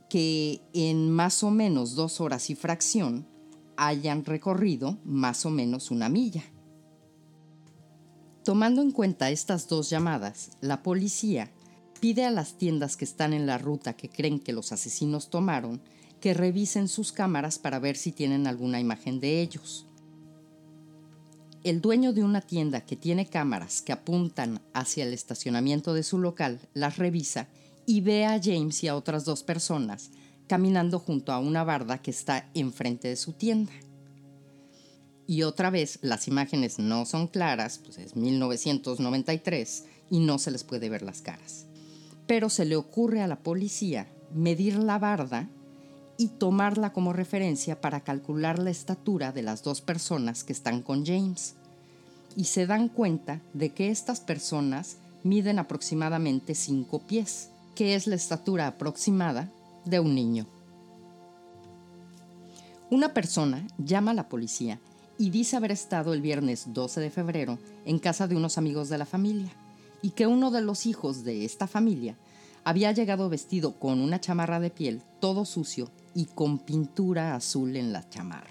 que 0.10 0.62
en 0.74 1.12
más 1.12 1.44
o 1.44 1.52
menos 1.52 1.94
dos 1.96 2.22
horas 2.22 2.50
y 2.50 2.56
fracción 2.56 3.26
hayan 3.88 4.26
recorrido 4.26 4.98
más 5.04 5.46
o 5.46 5.50
menos 5.50 5.92
una 5.92 6.10
milla. 6.10 6.44
Tomando 8.44 8.82
en 8.82 8.92
cuenta 8.92 9.30
estas 9.30 9.68
dos 9.68 9.90
llamadas, 9.90 10.52
la 10.60 10.84
policía 10.84 11.52
pide 12.02 12.26
a 12.26 12.32
las 12.32 12.58
tiendas 12.58 12.98
que 12.98 13.06
están 13.06 13.32
en 13.32 13.46
la 13.46 13.58
ruta 13.58 13.94
que 13.94 14.10
creen 14.10 14.40
que 14.40 14.52
los 14.52 14.74
asesinos 14.74 15.30
tomaron 15.30 15.82
que 16.20 16.34
revisen 16.34 16.88
sus 16.88 17.12
cámaras 17.12 17.60
para 17.60 17.80
ver 17.80 17.96
si 17.96 18.12
tienen 18.12 18.48
alguna 18.48 18.80
imagen 18.80 19.20
de 19.20 19.42
ellos. 19.42 19.88
El 21.64 21.80
dueño 21.80 22.12
de 22.12 22.24
una 22.24 22.42
tienda 22.42 22.82
que 22.82 22.98
tiene 22.98 23.26
cámaras 23.26 23.82
que 23.82 23.94
apuntan 23.94 24.62
hacia 24.74 25.06
el 25.06 25.14
estacionamiento 25.14 25.94
de 25.94 26.04
su 26.04 26.20
local 26.20 26.60
las 26.74 26.98
revisa 26.98 27.48
y 27.86 28.02
ve 28.02 28.26
a 28.26 28.42
James 28.42 28.84
y 28.84 28.90
a 28.90 28.96
otras 28.98 29.24
dos 29.24 29.44
personas 29.44 30.12
caminando 30.48 31.00
junto 31.00 31.32
a 31.32 31.40
una 31.40 31.64
barda 31.64 31.98
que 32.02 32.12
está 32.12 32.50
enfrente 32.54 33.08
de 33.08 33.16
su 33.16 33.34
tienda. 33.34 33.72
Y 35.26 35.44
otra 35.44 35.70
vez, 35.70 36.00
las 36.02 36.28
imágenes 36.28 36.80
no 36.80 37.06
son 37.06 37.28
claras, 37.28 37.80
pues 37.80 37.98
es 37.98 38.16
1993 38.16 39.86
y 40.10 40.20
no 40.20 40.38
se 40.38 40.52
les 40.52 40.64
puede 40.64 40.90
ver 40.90 41.02
las 41.02 41.22
caras. 41.22 41.66
Pero 42.28 42.50
se 42.50 42.66
le 42.66 42.76
ocurre 42.76 43.22
a 43.22 43.28
la 43.28 43.38
policía 43.38 44.08
medir 44.34 44.76
la 44.76 45.00
barda 45.00 45.50
y 46.18 46.28
tomarla 46.28 46.94
como 46.94 47.14
referencia 47.14 47.82
para 47.82 48.02
calcular 48.02 48.60
la 48.60 48.70
estatura 48.70 49.32
de 49.32 49.42
las 49.42 49.64
dos 49.64 49.82
personas 49.82 50.44
que 50.44 50.54
están 50.54 50.82
con 50.82 51.06
James. 51.06 51.56
Y 52.36 52.46
se 52.46 52.68
dan 52.68 52.90
cuenta 52.90 53.42
de 53.54 53.70
que 53.70 53.90
estas 53.90 54.20
personas 54.20 54.98
miden 55.24 55.60
aproximadamente 55.60 56.56
5 56.56 57.00
pies, 57.08 57.50
que 57.76 57.96
es 57.96 58.08
la 58.08 58.16
estatura 58.16 58.68
aproximada 58.68 59.50
de 59.86 60.00
un 60.00 60.16
niño. 60.16 60.48
Una 62.90 63.14
persona 63.14 63.66
llama 63.78 64.12
a 64.12 64.14
la 64.14 64.30
policía 64.30 64.80
y 65.18 65.30
dice 65.30 65.56
haber 65.56 65.72
estado 65.72 66.14
el 66.14 66.22
viernes 66.22 66.74
12 66.74 67.02
de 67.02 67.10
febrero 67.10 67.60
en 67.86 68.00
casa 68.00 68.28
de 68.28 68.36
unos 68.36 68.58
amigos 68.58 68.90
de 68.90 68.98
la 68.98 69.06
familia 69.06 69.52
y 70.02 70.12
que 70.12 70.28
uno 70.28 70.52
de 70.52 70.62
los 70.62 70.86
hijos 70.86 71.24
de 71.24 71.46
esta 71.46 71.68
familia 71.68 72.16
había 72.64 72.92
llegado 72.92 73.30
vestido 73.30 73.74
con 73.80 74.00
una 74.00 74.20
chamarra 74.20 74.60
de 74.60 74.70
piel 74.70 75.02
todo 75.20 75.46
sucio 75.46 75.90
y 76.14 76.26
con 76.26 76.60
pintura 76.60 77.36
azul 77.36 77.76
en 77.76 77.94
la 77.94 78.08
chamarra. 78.10 78.50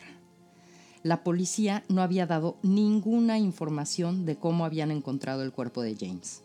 La 1.03 1.25
policía 1.25 1.85
no 1.89 2.03
había 2.03 2.27
dado 2.27 2.57
ninguna 2.63 3.39
información 3.39 4.25
de 4.25 4.37
cómo 4.37 4.65
habían 4.65 4.91
encontrado 4.91 5.43
el 5.43 5.53
cuerpo 5.53 5.83
de 5.83 5.97
James. 5.99 6.43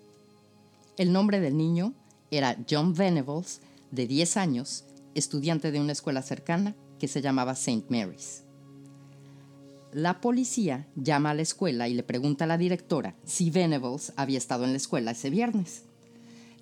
El 0.97 1.13
nombre 1.13 1.39
del 1.39 1.57
niño 1.57 1.93
era 2.31 2.57
John 2.69 2.93
Venables, 2.95 3.61
de 3.91 4.07
10 4.07 4.37
años, 4.37 4.85
estudiante 5.15 5.71
de 5.71 5.79
una 5.79 5.91
escuela 5.91 6.21
cercana 6.21 6.75
que 6.99 7.07
se 7.07 7.21
llamaba 7.21 7.53
St. 7.53 7.85
Mary's. 7.89 8.43
La 9.93 10.19
policía 10.21 10.87
llama 10.95 11.31
a 11.31 11.33
la 11.33 11.41
escuela 11.41 11.87
y 11.87 11.93
le 11.93 12.03
pregunta 12.03 12.43
a 12.43 12.47
la 12.47 12.57
directora 12.57 13.15
si 13.23 13.49
Venables 13.49 14.13
había 14.15 14.37
estado 14.37 14.65
en 14.65 14.71
la 14.71 14.77
escuela 14.77 15.11
ese 15.11 15.29
viernes. 15.29 15.83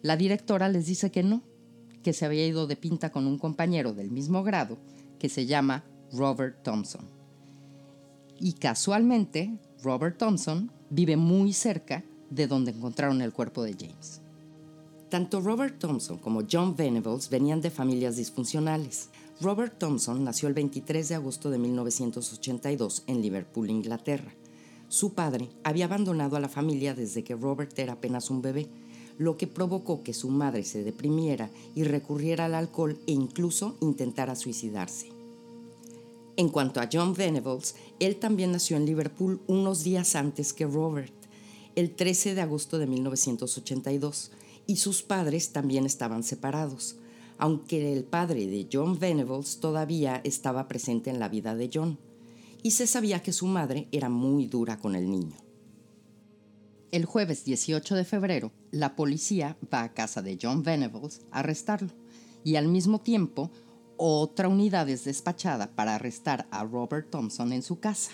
La 0.01 0.15
directora 0.15 0.69
les 0.69 0.85
dice 0.85 1.11
que 1.11 1.23
no, 1.23 1.41
que 2.03 2.13
se 2.13 2.25
había 2.25 2.45
ido 2.45 2.67
de 2.67 2.75
pinta 2.75 3.11
con 3.11 3.25
un 3.25 3.39
compañero 3.39 3.93
del 3.93 4.11
mismo 4.11 4.43
grado 4.43 4.77
que 5.17 5.27
se 5.27 5.47
llama 5.47 5.83
Robert 6.13 6.61
Thompson. 6.63 7.07
Y 8.39 8.53
casualmente, 8.53 9.57
Robert 9.81 10.17
Thompson 10.17 10.71
vive 10.89 11.17
muy 11.17 11.51
cerca 11.53 12.03
de 12.29 12.47
donde 12.47 12.71
encontraron 12.71 13.21
el 13.21 13.33
cuerpo 13.33 13.63
de 13.63 13.73
James. 13.73 14.21
Tanto 15.09 15.39
Robert 15.39 15.77
Thompson 15.77 16.17
como 16.17 16.41
John 16.51 16.75
Venables 16.75 17.29
venían 17.29 17.61
de 17.61 17.69
familias 17.69 18.17
disfuncionales. 18.17 19.09
Robert 19.39 19.77
Thompson 19.77 20.23
nació 20.23 20.47
el 20.47 20.55
23 20.55 21.09
de 21.09 21.15
agosto 21.15 21.51
de 21.51 21.59
1982 21.59 23.03
en 23.05 23.21
Liverpool, 23.21 23.69
Inglaterra. 23.69 24.33
Su 24.87 25.13
padre 25.13 25.49
había 25.63 25.85
abandonado 25.85 26.35
a 26.37 26.39
la 26.39 26.49
familia 26.49 26.95
desde 26.95 27.23
que 27.23 27.35
Robert 27.35 27.77
era 27.77 27.93
apenas 27.93 28.31
un 28.31 28.41
bebé, 28.41 28.67
lo 29.17 29.37
que 29.37 29.45
provocó 29.45 30.01
que 30.03 30.13
su 30.13 30.29
madre 30.29 30.63
se 30.63 30.83
deprimiera 30.83 31.51
y 31.75 31.83
recurriera 31.83 32.45
al 32.45 32.55
alcohol 32.55 32.99
e 33.05 33.11
incluso 33.11 33.77
intentara 33.81 34.35
suicidarse. 34.35 35.09
En 36.37 36.49
cuanto 36.49 36.81
a 36.81 36.89
John 36.91 37.13
Venables, 37.13 37.75
él 37.99 38.17
también 38.17 38.51
nació 38.51 38.75
en 38.75 38.85
Liverpool 38.85 39.39
unos 39.47 39.83
días 39.83 40.15
antes 40.15 40.51
que 40.51 40.65
Robert, 40.65 41.13
el 41.75 41.91
13 41.91 42.35
de 42.35 42.41
agosto 42.41 42.77
de 42.77 42.87
1982, 42.87 44.31
y 44.67 44.77
sus 44.77 45.03
padres 45.03 45.51
también 45.51 45.85
estaban 45.85 46.23
separados 46.23 46.97
aunque 47.37 47.93
el 47.93 48.03
padre 48.03 48.47
de 48.47 48.67
John 48.71 48.97
Venables 48.97 49.59
todavía 49.59 50.21
estaba 50.23 50.67
presente 50.67 51.09
en 51.09 51.19
la 51.19 51.29
vida 51.29 51.55
de 51.55 51.69
John, 51.73 51.99
y 52.63 52.71
se 52.71 52.87
sabía 52.87 53.21
que 53.21 53.33
su 53.33 53.45
madre 53.45 53.87
era 53.91 54.09
muy 54.09 54.47
dura 54.47 54.79
con 54.79 54.95
el 54.95 55.09
niño. 55.09 55.37
El 56.91 57.05
jueves 57.05 57.43
18 57.43 57.95
de 57.95 58.05
febrero, 58.05 58.51
la 58.71 58.95
policía 58.95 59.57
va 59.73 59.83
a 59.83 59.93
casa 59.93 60.21
de 60.21 60.37
John 60.41 60.63
Venables 60.63 61.21
a 61.31 61.39
arrestarlo, 61.39 61.91
y 62.43 62.55
al 62.55 62.67
mismo 62.67 63.01
tiempo, 63.01 63.51
otra 63.97 64.47
unidad 64.47 64.89
es 64.89 65.03
despachada 65.03 65.71
para 65.75 65.95
arrestar 65.95 66.47
a 66.51 66.63
Robert 66.63 67.09
Thompson 67.09 67.53
en 67.53 67.63
su 67.63 67.79
casa. 67.79 68.11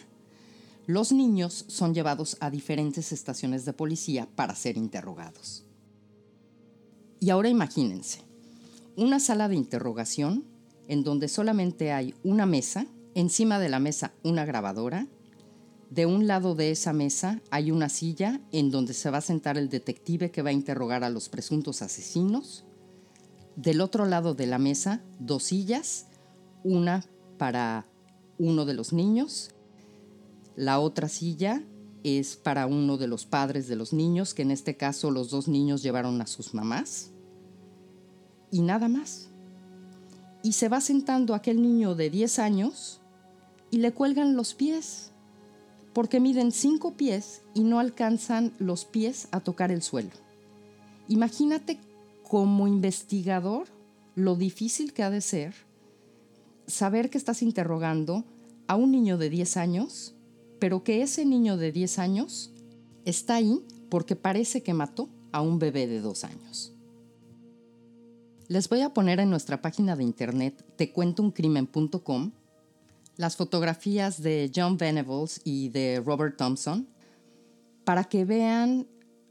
Los 0.87 1.11
niños 1.11 1.65
son 1.67 1.93
llevados 1.93 2.37
a 2.39 2.49
diferentes 2.49 3.11
estaciones 3.11 3.65
de 3.65 3.73
policía 3.73 4.27
para 4.35 4.55
ser 4.55 4.77
interrogados. 4.77 5.65
Y 7.23 7.29
ahora 7.29 7.49
imagínense, 7.49 8.23
una 8.97 9.19
sala 9.19 9.47
de 9.47 9.55
interrogación 9.55 10.43
en 10.87 11.03
donde 11.03 11.27
solamente 11.27 11.91
hay 11.91 12.15
una 12.23 12.47
mesa, 12.47 12.87
encima 13.13 13.59
de 13.59 13.69
la 13.69 13.79
mesa 13.79 14.11
una 14.23 14.43
grabadora, 14.43 15.07
de 15.91 16.07
un 16.07 16.25
lado 16.25 16.55
de 16.55 16.71
esa 16.71 16.93
mesa 16.93 17.39
hay 17.51 17.69
una 17.69 17.89
silla 17.89 18.41
en 18.51 18.71
donde 18.71 18.95
se 18.95 19.11
va 19.11 19.19
a 19.19 19.21
sentar 19.21 19.59
el 19.59 19.69
detective 19.69 20.31
que 20.31 20.41
va 20.41 20.49
a 20.49 20.53
interrogar 20.53 21.03
a 21.03 21.11
los 21.11 21.29
presuntos 21.29 21.83
asesinos. 21.83 22.65
Del 23.55 23.81
otro 23.81 24.05
lado 24.07 24.33
de 24.33 24.47
la 24.47 24.57
mesa, 24.57 25.03
dos 25.19 25.43
sillas, 25.43 26.07
una 26.63 27.05
para 27.37 27.85
uno 28.39 28.65
de 28.65 28.73
los 28.73 28.93
niños, 28.93 29.51
la 30.55 30.79
otra 30.79 31.07
silla 31.07 31.61
es 32.03 32.35
para 32.35 32.67
uno 32.67 32.97
de 32.97 33.07
los 33.07 33.25
padres 33.25 33.67
de 33.67 33.75
los 33.75 33.93
niños, 33.93 34.33
que 34.33 34.41
en 34.41 34.51
este 34.51 34.75
caso 34.77 35.11
los 35.11 35.29
dos 35.29 35.47
niños 35.47 35.83
llevaron 35.83 36.21
a 36.21 36.27
sus 36.27 36.53
mamás 36.53 37.11
y 38.51 38.61
nada 38.61 38.87
más. 38.87 39.29
Y 40.43 40.53
se 40.53 40.69
va 40.69 40.81
sentando 40.81 41.35
aquel 41.35 41.61
niño 41.61 41.95
de 41.95 42.09
10 42.09 42.39
años 42.39 43.01
y 43.69 43.77
le 43.77 43.91
cuelgan 43.91 44.35
los 44.35 44.53
pies, 44.53 45.11
porque 45.93 46.19
miden 46.19 46.51
5 46.51 46.95
pies 46.95 47.43
y 47.53 47.63
no 47.63 47.79
alcanzan 47.79 48.53
los 48.59 48.85
pies 48.85 49.27
a 49.31 49.39
tocar 49.39 49.71
el 49.71 49.81
suelo. 49.81 50.11
Imagínate 51.07 51.79
como 52.27 52.67
investigador 52.67 53.67
lo 54.15 54.35
difícil 54.35 54.93
que 54.93 55.03
ha 55.03 55.09
de 55.09 55.21
ser 55.21 55.53
saber 56.67 57.09
que 57.09 57.17
estás 57.17 57.41
interrogando 57.41 58.23
a 58.67 58.75
un 58.75 58.91
niño 58.91 59.17
de 59.17 59.29
10 59.29 59.57
años, 59.57 60.15
pero 60.61 60.83
que 60.83 61.01
ese 61.01 61.25
niño 61.25 61.57
de 61.57 61.71
10 61.71 61.97
años 61.97 62.53
está 63.03 63.33
ahí 63.37 63.65
porque 63.89 64.15
parece 64.15 64.61
que 64.61 64.75
mató 64.75 65.09
a 65.31 65.41
un 65.41 65.57
bebé 65.57 65.87
de 65.87 66.01
2 66.01 66.23
años. 66.23 66.71
Les 68.47 68.69
voy 68.69 68.81
a 68.81 68.93
poner 68.93 69.19
en 69.19 69.31
nuestra 69.31 69.59
página 69.59 69.95
de 69.95 70.03
internet 70.03 70.63
tecuentouncrimen.com 70.75 72.33
las 73.17 73.37
fotografías 73.37 74.21
de 74.21 74.51
John 74.55 74.77
Venables 74.77 75.41
y 75.43 75.69
de 75.69 75.99
Robert 76.05 76.37
Thompson 76.37 76.87
para 77.83 78.03
que 78.03 78.23
vean 78.23 78.87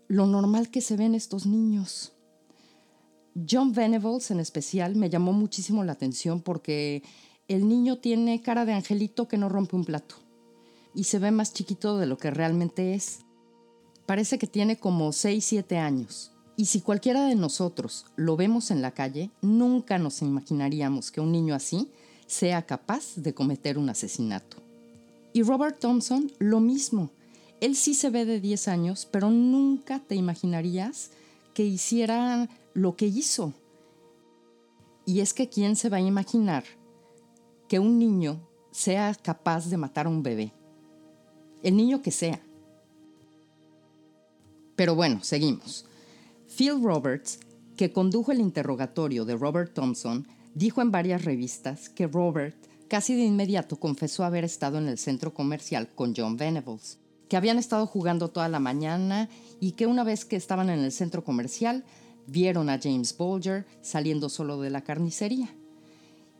lo 0.08 0.26
normal 0.26 0.68
que 0.68 0.80
se 0.80 0.96
ven 0.96 1.14
estos 1.14 1.46
niños. 1.46 2.12
John 3.48 3.70
Venables 3.70 4.32
en 4.32 4.40
especial 4.40 4.96
me 4.96 5.08
llamó 5.08 5.32
muchísimo 5.32 5.84
la 5.84 5.92
atención 5.92 6.40
porque 6.40 7.04
el 7.46 7.68
niño 7.68 7.98
tiene 7.98 8.42
cara 8.42 8.64
de 8.64 8.72
angelito 8.72 9.28
que 9.28 9.38
no 9.38 9.48
rompe 9.48 9.76
un 9.76 9.84
plato 9.84 10.16
y 10.94 11.04
se 11.04 11.18
ve 11.18 11.30
más 11.30 11.52
chiquito 11.52 11.98
de 11.98 12.06
lo 12.06 12.18
que 12.18 12.30
realmente 12.30 12.94
es. 12.94 13.20
Parece 14.06 14.38
que 14.38 14.46
tiene 14.46 14.78
como 14.78 15.10
6-7 15.10 15.78
años. 15.78 16.32
Y 16.56 16.66
si 16.66 16.80
cualquiera 16.80 17.24
de 17.26 17.36
nosotros 17.36 18.06
lo 18.16 18.36
vemos 18.36 18.70
en 18.70 18.82
la 18.82 18.90
calle, 18.90 19.30
nunca 19.40 19.98
nos 19.98 20.20
imaginaríamos 20.20 21.10
que 21.10 21.20
un 21.20 21.32
niño 21.32 21.54
así 21.54 21.90
sea 22.26 22.66
capaz 22.66 23.14
de 23.16 23.34
cometer 23.34 23.78
un 23.78 23.88
asesinato. 23.88 24.58
Y 25.32 25.42
Robert 25.42 25.78
Thompson, 25.78 26.30
lo 26.38 26.60
mismo. 26.60 27.10
Él 27.60 27.76
sí 27.76 27.94
se 27.94 28.10
ve 28.10 28.24
de 28.24 28.40
10 28.40 28.68
años, 28.68 29.08
pero 29.10 29.30
nunca 29.30 30.00
te 30.00 30.16
imaginarías 30.16 31.10
que 31.54 31.64
hiciera 31.64 32.48
lo 32.74 32.96
que 32.96 33.06
hizo. 33.06 33.52
Y 35.06 35.20
es 35.20 35.34
que 35.34 35.48
¿quién 35.48 35.76
se 35.76 35.88
va 35.88 35.98
a 35.98 36.00
imaginar 36.00 36.64
que 37.68 37.78
un 37.78 37.98
niño 37.98 38.40
sea 38.70 39.14
capaz 39.14 39.68
de 39.68 39.76
matar 39.76 40.06
a 40.06 40.10
un 40.10 40.22
bebé? 40.22 40.52
El 41.62 41.76
niño 41.76 42.02
que 42.02 42.10
sea. 42.10 42.40
Pero 44.76 44.94
bueno, 44.94 45.20
seguimos. 45.22 45.84
Phil 46.56 46.82
Roberts, 46.82 47.38
que 47.76 47.92
condujo 47.92 48.32
el 48.32 48.40
interrogatorio 48.40 49.24
de 49.24 49.36
Robert 49.36 49.74
Thompson, 49.74 50.26
dijo 50.54 50.82
en 50.82 50.90
varias 50.90 51.24
revistas 51.24 51.88
que 51.88 52.06
Robert 52.06 52.56
casi 52.88 53.14
de 53.14 53.24
inmediato 53.24 53.78
confesó 53.78 54.24
haber 54.24 54.44
estado 54.44 54.78
en 54.78 54.88
el 54.88 54.98
centro 54.98 55.32
comercial 55.32 55.88
con 55.94 56.14
John 56.16 56.36
Venables 56.36 56.98
que 57.30 57.36
habían 57.36 57.60
estado 57.60 57.86
jugando 57.86 58.28
toda 58.28 58.48
la 58.48 58.58
mañana 58.58 59.28
y 59.60 59.72
que 59.72 59.86
una 59.86 60.02
vez 60.02 60.24
que 60.24 60.34
estaban 60.34 60.68
en 60.68 60.80
el 60.80 60.90
centro 60.90 61.22
comercial 61.22 61.84
vieron 62.26 62.68
a 62.68 62.80
James 62.82 63.16
Bolger 63.16 63.66
saliendo 63.82 64.28
solo 64.28 64.60
de 64.60 64.68
la 64.68 64.82
carnicería 64.82 65.48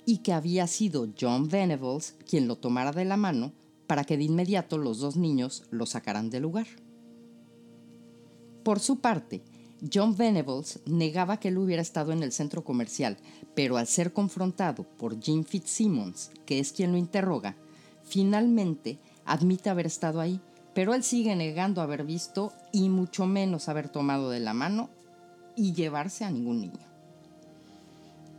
y 0.05 0.19
que 0.19 0.33
había 0.33 0.67
sido 0.67 1.07
John 1.19 1.49
Venables 1.49 2.17
quien 2.29 2.49
lo 2.49 2.57
tomara 2.57 2.91
de 2.91 3.05
la 3.05 3.17
mano 3.17 3.53
para 3.91 4.05
que 4.05 4.17
de 4.17 4.23
inmediato 4.23 4.79
los 4.79 5.01
dos 5.01 5.17
niños 5.17 5.65
lo 5.71 5.85
sacaran 5.85 6.31
del 6.31 6.45
lugar. 6.45 6.69
Por 8.63 8.79
su 8.79 9.01
parte, 9.01 9.43
John 9.93 10.17
Venables 10.17 10.79
negaba 10.87 11.41
que 11.41 11.49
él 11.49 11.59
hubiera 11.59 11.83
estado 11.83 12.13
en 12.13 12.23
el 12.23 12.31
centro 12.31 12.63
comercial, 12.63 13.17
pero 13.57 13.79
al 13.79 13.89
ser 13.89 14.13
confrontado 14.13 14.85
por 14.85 15.21
Jim 15.21 15.43
Fitzsimmons, 15.43 16.31
que 16.47 16.61
es 16.61 16.73
quien 16.73 16.93
lo 16.93 16.99
interroga, 16.99 17.57
finalmente 18.05 19.01
admite 19.25 19.71
haber 19.71 19.87
estado 19.87 20.21
ahí 20.21 20.41
pero 20.75 20.95
él 20.95 21.03
sigue 21.03 21.35
negando 21.35 21.83
haber 21.83 22.05
visto 22.05 22.53
y 22.73 22.91
mucho 22.91 23.27
menos 23.27 23.69
haber 23.69 23.89
tomado 23.89 24.31
de 24.31 24.41
la 24.41 24.55
mano 24.55 24.89
y 25.57 25.73
llevarse 25.73 26.25
a 26.25 26.31
ningún 26.31 26.61
niño. 26.61 26.90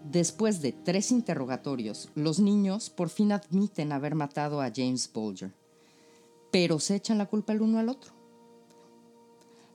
Después 0.03 0.62
de 0.62 0.72
tres 0.72 1.12
interrogatorios, 1.12 2.10
los 2.15 2.39
niños 2.39 2.89
por 2.89 3.10
fin 3.10 3.31
admiten 3.31 3.91
haber 3.91 4.15
matado 4.15 4.60
a 4.60 4.72
James 4.75 5.10
Bolger, 5.13 5.53
pero 6.51 6.79
se 6.79 6.96
echan 6.96 7.20
la 7.20 7.27
culpa 7.27 7.53
el 7.53 7.62
uno 7.62 7.77
al 7.79 7.88
otro. 7.89 8.12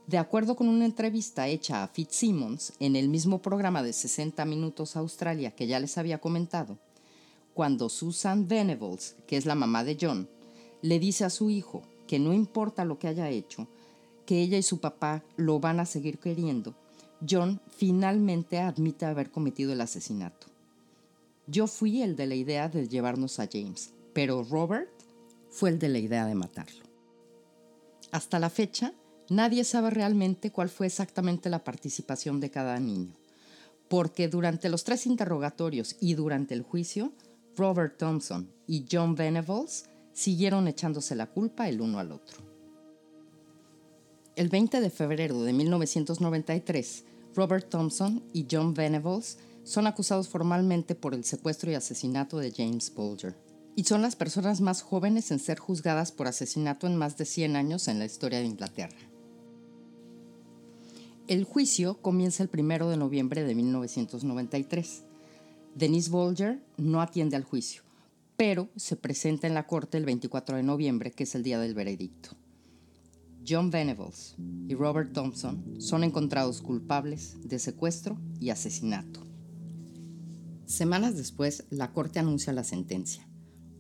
De 0.09 0.19
acuerdo 0.19 0.57
con 0.57 0.69
una 0.69 0.85
entrevista 0.85 1.49
hecha 1.49 1.83
a 1.83 1.89
Fitzsimmons 1.89 2.75
en 2.81 2.97
el 2.97 3.09
mismo 3.09 3.41
programa 3.41 3.83
de 3.83 3.93
60 3.93 4.45
Minutos 4.45 4.97
Australia 4.97 5.53
que 5.53 5.67
ya 5.67 5.81
les 5.81 5.97
había 5.97 6.19
comentado, 6.19 6.79
cuando 7.55 7.89
Susan 7.89 8.47
Venables, 8.47 9.17
que 9.27 9.37
es 9.37 9.47
la 9.47 9.55
mamá 9.55 9.85
de 9.85 9.97
John, 10.01 10.29
le 10.83 10.99
dice 10.99 11.25
a 11.25 11.31
su 11.31 11.51
hijo 11.51 11.83
que 12.07 12.19
no 12.19 12.33
importa 12.33 12.85
lo 12.85 12.99
que 12.99 13.09
haya 13.09 13.31
hecho, 13.31 13.69
que 14.27 14.43
ella 14.43 14.59
y 14.59 14.63
su 14.63 14.81
papá 14.81 15.23
lo 15.37 15.61
van 15.61 15.81
a 15.81 15.87
seguir 15.87 16.19
queriendo, 16.19 16.75
John 17.29 17.61
finalmente 17.69 18.59
admite 18.59 19.07
haber 19.07 19.31
cometido 19.31 19.73
el 19.73 19.81
asesinato. 19.81 20.49
Yo 21.47 21.67
fui 21.67 22.03
el 22.03 22.17
de 22.17 22.27
la 22.27 22.35
idea 22.35 22.69
de 22.69 22.89
llevarnos 22.89 23.39
a 23.39 23.49
James, 23.51 23.93
pero 24.13 24.43
Robert 24.43 24.91
fue 25.49 25.71
el 25.71 25.79
de 25.79 25.89
la 25.89 25.99
idea 25.99 26.27
de 26.27 26.35
matarlo. 26.35 26.85
Hasta 28.13 28.39
la 28.39 28.51
fecha, 28.51 28.93
nadie 29.29 29.65
sabe 29.65 29.91
realmente 29.91 30.51
cuál 30.51 30.69
fue 30.69 30.87
exactamente 30.87 31.49
la 31.49 31.65
participación 31.65 32.41
de 32.41 32.51
cada 32.51 32.79
niño, 32.81 33.15
porque 33.89 34.29
durante 34.29 34.69
los 34.69 34.85
tres 34.85 35.07
interrogatorios 35.07 35.97
y 36.01 36.15
durante 36.15 36.55
el 36.55 36.63
juicio, 36.63 37.13
Robert 37.57 37.97
Thompson 37.97 38.51
y 38.67 38.85
John 38.91 39.15
Venables 39.15 39.87
siguieron 40.13 40.69
echándose 40.69 41.15
la 41.15 41.27
culpa 41.27 41.69
el 41.69 41.81
uno 41.81 41.99
al 41.99 42.13
otro. 42.13 42.46
El 44.37 44.51
20 44.51 44.83
de 44.83 44.91
febrero 44.91 45.43
de 45.43 45.55
1993, 45.55 47.05
Robert 47.35 47.71
Thompson 47.71 48.23
y 48.35 48.47
John 48.51 48.75
Venables 48.75 49.39
son 49.65 49.87
acusados 49.87 50.29
formalmente 50.29 50.95
por 50.95 51.15
el 51.15 51.25
secuestro 51.25 51.71
y 51.71 51.75
asesinato 51.75 52.37
de 52.37 52.53
James 52.53 52.93
Bolger, 52.95 53.35
y 53.77 53.85
son 53.85 54.03
las 54.03 54.15
personas 54.15 54.61
más 54.61 54.83
jóvenes 54.83 55.31
en 55.31 55.39
ser 55.39 55.59
juzgadas 55.59 56.13
por 56.13 56.27
asesinato 56.27 56.87
en 56.87 56.97
más 56.97 57.17
de 57.17 57.25
100 57.25 57.57
años 57.57 57.89
en 57.89 57.99
la 57.99 58.05
historia 58.05 58.41
de 58.41 58.45
Inglaterra. 58.45 58.99
El 61.29 61.45
juicio 61.45 61.97
comienza 62.03 62.43
el 62.43 62.51
1 62.53 62.91
de 62.91 62.97
noviembre 62.99 63.43
de 63.43 63.55
1993. 63.55 65.03
Denise 65.75 66.11
Bolger 66.11 66.61
no 66.77 67.01
atiende 67.01 67.37
al 67.37 67.45
juicio 67.45 67.87
pero 68.37 68.69
se 68.77 68.97
presenta 68.97 69.47
en 69.47 69.55
la 69.55 69.67
corte 69.67 69.97
el 69.97 70.05
24 70.05 70.57
de 70.57 70.63
noviembre, 70.63 71.11
que 71.11 71.25
es 71.25 71.35
el 71.35 71.43
día 71.43 71.59
del 71.59 71.73
veredicto. 71.73 72.37
John 73.49 73.71
Venables 73.71 74.35
y 74.67 74.75
Robert 74.75 75.13
Thompson 75.13 75.81
son 75.81 76.03
encontrados 76.03 76.61
culpables 76.61 77.37
de 77.45 77.61
secuestro 77.61 78.19
y 78.41 78.51
asesinato. 78.51 79.21
Semanas 80.65 81.17
después, 81.17 81.65
la 81.71 81.93
corte 81.93 82.19
anuncia 82.19 82.53
la 82.53 82.65
sentencia. 82.65 83.29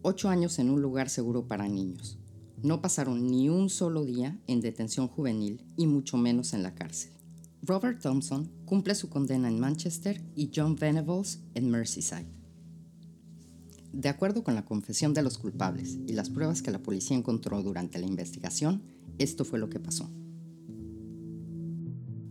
Ocho 0.02 0.29
años 0.29 0.61
en 0.61 0.70
un 0.70 0.83
lugar 0.83 1.09
seguro 1.09 1.48
para 1.48 1.68
niños. 1.68 2.16
No 2.62 2.81
pasaron 2.81 3.26
ni 3.29 3.48
un 3.48 3.68
solo 3.68 4.05
día 4.05 4.38
en 4.46 4.61
detención 4.61 5.09
juvenil 5.09 5.64
y 5.76 5.88
mucho 5.88 6.16
menos 6.16 6.52
en 6.52 6.62
la 6.62 6.74
cárcel. 6.74 7.11
Robert 7.62 8.00
Thompson 8.00 8.48
cumple 8.66 8.94
su 8.94 9.09
condena 9.09 9.48
en 9.48 9.59
Manchester 9.59 10.22
y 10.37 10.52
John 10.55 10.76
Venables 10.76 11.40
en 11.55 11.70
Merseyside. 11.70 12.37
De 13.92 14.09
acuerdo 14.09 14.44
con 14.44 14.55
la 14.55 14.64
confesión 14.64 15.12
de 15.12 15.22
los 15.22 15.38
culpables 15.38 15.98
y 16.07 16.12
las 16.12 16.31
pruebas 16.31 16.62
que 16.62 16.70
la 16.70 16.83
policía 16.83 17.16
encontró 17.16 17.62
durante 17.62 17.98
la 17.98 18.07
investigación, 18.07 18.83
esto 19.18 19.44
fue 19.44 19.59
lo 19.59 19.68
que 19.68 19.81
pasó. 19.81 20.11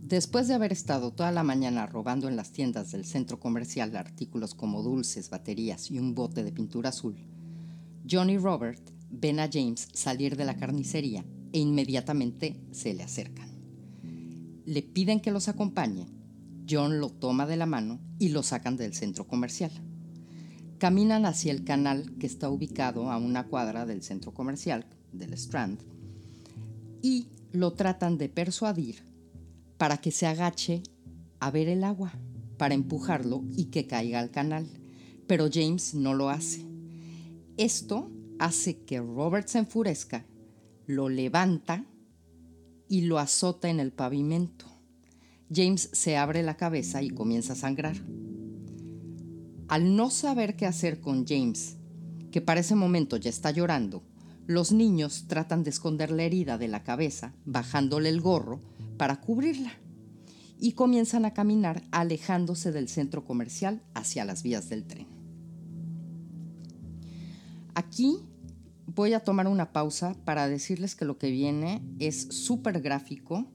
Después 0.06 0.46
de 0.46 0.54
haber 0.54 0.70
estado 0.70 1.12
toda 1.12 1.32
la 1.32 1.42
mañana 1.42 1.84
robando 1.86 2.28
en 2.28 2.36
las 2.36 2.52
tiendas 2.52 2.92
del 2.92 3.04
centro 3.04 3.40
comercial 3.40 3.96
artículos 3.96 4.54
como 4.54 4.84
dulces, 4.84 5.30
baterías 5.30 5.90
y 5.90 5.98
un 5.98 6.14
bote 6.14 6.44
de 6.44 6.52
pintura 6.52 6.90
azul, 6.90 7.16
John 8.08 8.30
y 8.30 8.38
Robert 8.38 8.80
ven 9.10 9.40
a 9.40 9.50
James 9.52 9.88
salir 9.92 10.36
de 10.36 10.44
la 10.44 10.56
carnicería 10.56 11.24
e 11.52 11.58
inmediatamente 11.58 12.60
se 12.70 12.94
le 12.94 13.02
acercan. 13.02 13.48
Le 14.64 14.82
piden 14.82 15.18
que 15.18 15.32
los 15.32 15.48
acompañe. 15.48 16.06
John 16.70 17.00
lo 17.00 17.10
toma 17.10 17.46
de 17.46 17.56
la 17.56 17.66
mano 17.66 17.98
y 18.20 18.28
lo 18.28 18.44
sacan 18.44 18.76
del 18.76 18.94
centro 18.94 19.26
comercial. 19.26 19.72
Caminan 20.78 21.26
hacia 21.26 21.50
el 21.50 21.64
canal 21.64 22.16
que 22.18 22.26
está 22.26 22.48
ubicado 22.48 23.10
a 23.10 23.16
una 23.16 23.48
cuadra 23.48 23.86
del 23.86 24.04
centro 24.04 24.32
comercial 24.32 24.86
del 25.12 25.32
Strand 25.32 25.95
y 27.06 27.28
lo 27.52 27.72
tratan 27.74 28.18
de 28.18 28.28
persuadir 28.28 29.04
para 29.78 29.98
que 29.98 30.10
se 30.10 30.26
agache 30.26 30.82
a 31.38 31.52
ver 31.52 31.68
el 31.68 31.84
agua, 31.84 32.12
para 32.58 32.74
empujarlo 32.74 33.44
y 33.56 33.66
que 33.66 33.86
caiga 33.86 34.18
al 34.18 34.32
canal. 34.32 34.66
Pero 35.28 35.48
James 35.48 35.94
no 35.94 36.14
lo 36.14 36.30
hace. 36.30 36.66
Esto 37.56 38.10
hace 38.40 38.78
que 38.78 38.98
Robert 38.98 39.46
se 39.46 39.58
enfurezca, 39.58 40.26
lo 40.88 41.08
levanta 41.08 41.86
y 42.88 43.02
lo 43.02 43.20
azota 43.20 43.70
en 43.70 43.78
el 43.78 43.92
pavimento. 43.92 44.66
James 45.54 45.88
se 45.92 46.16
abre 46.16 46.42
la 46.42 46.56
cabeza 46.56 47.02
y 47.04 47.10
comienza 47.10 47.52
a 47.52 47.56
sangrar. 47.56 47.98
Al 49.68 49.94
no 49.94 50.10
saber 50.10 50.56
qué 50.56 50.66
hacer 50.66 51.00
con 51.00 51.24
James, 51.24 51.76
que 52.32 52.40
para 52.40 52.58
ese 52.58 52.74
momento 52.74 53.16
ya 53.16 53.30
está 53.30 53.52
llorando, 53.52 54.02
los 54.46 54.72
niños 54.72 55.24
tratan 55.26 55.64
de 55.64 55.70
esconder 55.70 56.10
la 56.10 56.22
herida 56.22 56.58
de 56.58 56.68
la 56.68 56.84
cabeza, 56.84 57.34
bajándole 57.44 58.08
el 58.08 58.20
gorro 58.20 58.60
para 58.96 59.20
cubrirla, 59.20 59.72
y 60.58 60.72
comienzan 60.72 61.24
a 61.24 61.34
caminar 61.34 61.82
alejándose 61.90 62.72
del 62.72 62.88
centro 62.88 63.24
comercial 63.24 63.82
hacia 63.94 64.24
las 64.24 64.42
vías 64.42 64.68
del 64.68 64.84
tren. 64.84 65.06
Aquí 67.74 68.20
voy 68.86 69.12
a 69.12 69.20
tomar 69.20 69.48
una 69.48 69.72
pausa 69.72 70.16
para 70.24 70.48
decirles 70.48 70.94
que 70.94 71.04
lo 71.04 71.18
que 71.18 71.30
viene 71.30 71.82
es 71.98 72.28
súper 72.30 72.80
gráfico. 72.80 73.46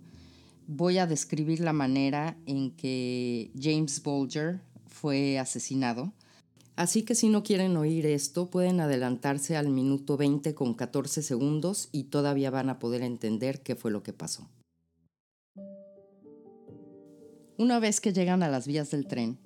Voy 0.67 0.99
a 0.99 1.07
describir 1.07 1.61
la 1.61 1.73
manera 1.73 2.37
en 2.45 2.71
que 2.71 3.51
James 3.59 4.03
Bolger 4.03 4.61
fue 4.85 5.39
asesinado. 5.39 6.13
Así 6.75 7.03
que 7.03 7.15
si 7.15 7.29
no 7.29 7.43
quieren 7.43 7.75
oír 7.77 8.05
esto, 8.05 8.49
pueden 8.49 8.79
adelantarse 8.79 9.57
al 9.57 9.69
minuto 9.69 10.17
20 10.17 10.55
con 10.55 10.73
14 10.73 11.21
segundos 11.21 11.89
y 11.91 12.05
todavía 12.05 12.49
van 12.49 12.69
a 12.69 12.79
poder 12.79 13.01
entender 13.01 13.61
qué 13.61 13.75
fue 13.75 13.91
lo 13.91 14.03
que 14.03 14.13
pasó. 14.13 14.49
Una 17.57 17.79
vez 17.79 18.01
que 18.01 18.13
llegan 18.13 18.41
a 18.41 18.49
las 18.49 18.65
vías 18.65 18.89
del 18.91 19.05
tren, 19.05 19.37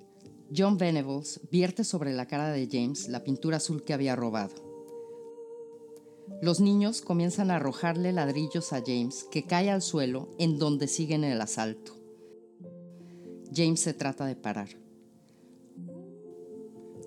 John 0.56 0.78
Venables 0.78 1.40
vierte 1.50 1.84
sobre 1.84 2.14
la 2.14 2.26
cara 2.26 2.50
de 2.50 2.68
James 2.70 3.08
la 3.08 3.24
pintura 3.24 3.56
azul 3.56 3.82
que 3.82 3.92
había 3.92 4.16
robado. 4.16 4.54
Los 6.40 6.60
niños 6.60 7.02
comienzan 7.02 7.50
a 7.50 7.56
arrojarle 7.56 8.12
ladrillos 8.12 8.72
a 8.72 8.82
James, 8.84 9.26
que 9.30 9.44
cae 9.44 9.70
al 9.70 9.82
suelo 9.82 10.28
en 10.38 10.58
donde 10.58 10.88
siguen 10.88 11.24
el 11.24 11.40
asalto. 11.40 11.92
James 13.52 13.80
se 13.80 13.94
trata 13.94 14.26
de 14.26 14.36
parar 14.36 14.85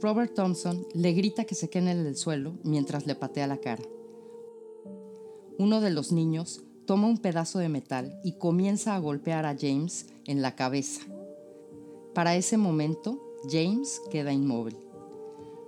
Robert 0.02 0.34
Thompson 0.34 0.88
le 0.94 1.12
grita 1.12 1.44
que 1.44 1.56
se 1.56 1.70
quede 1.70 1.92
en 1.92 2.06
el 2.06 2.16
suelo 2.16 2.54
mientras 2.64 3.06
le 3.06 3.16
patea 3.16 3.48
la 3.48 3.58
cara. 3.58 3.84
Uno 5.58 5.82
de 5.82 5.90
los 5.90 6.14
niños 6.14 6.64
toma 6.86 7.08
un 7.08 7.18
pedazo 7.18 7.60
de 7.60 7.68
metal 7.68 8.18
y 8.24 8.38
comienza 8.38 8.96
a 8.96 9.00
golpear 9.00 9.46
a 9.46 9.58
James 9.60 10.08
en 10.26 10.42
la 10.42 10.56
cabeza. 10.56 11.02
Para 12.14 12.36
ese 12.36 12.58
momento, 12.58 13.36
James 13.50 14.02
queda 14.10 14.32
inmóvil. 14.32 14.78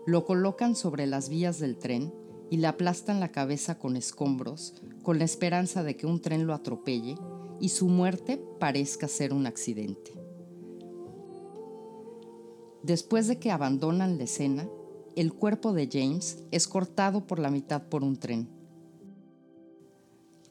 Lo 0.05 0.25
colocan 0.25 0.75
sobre 0.75 1.07
las 1.07 1.27
vías 1.27 1.59
del 1.59 1.77
tren 1.77 2.13
y 2.49 2.57
le 2.57 2.67
aplastan 2.67 3.19
la 3.19 3.33
cabeza 3.33 3.79
con 3.79 3.97
escombros, 3.97 4.75
con 5.03 5.19
la 5.19 5.25
esperanza 5.25 5.83
de 5.83 5.97
que 5.97 6.07
un 6.07 6.21
tren 6.21 6.47
lo 6.47 6.53
atropelle 6.53 7.15
y 7.59 7.69
su 7.69 7.87
muerte 7.87 8.41
parezca 8.59 9.09
ser 9.09 9.33
un 9.33 9.45
accidente. 9.45 10.20
Después 12.83 13.27
de 13.27 13.37
que 13.37 13.51
abandonan 13.51 14.17
la 14.17 14.23
escena, 14.23 14.67
el 15.15 15.33
cuerpo 15.33 15.73
de 15.73 15.89
James 15.91 16.43
es 16.51 16.67
cortado 16.67 17.27
por 17.27 17.39
la 17.39 17.51
mitad 17.51 17.83
por 17.83 18.03
un 18.03 18.17
tren. 18.17 18.49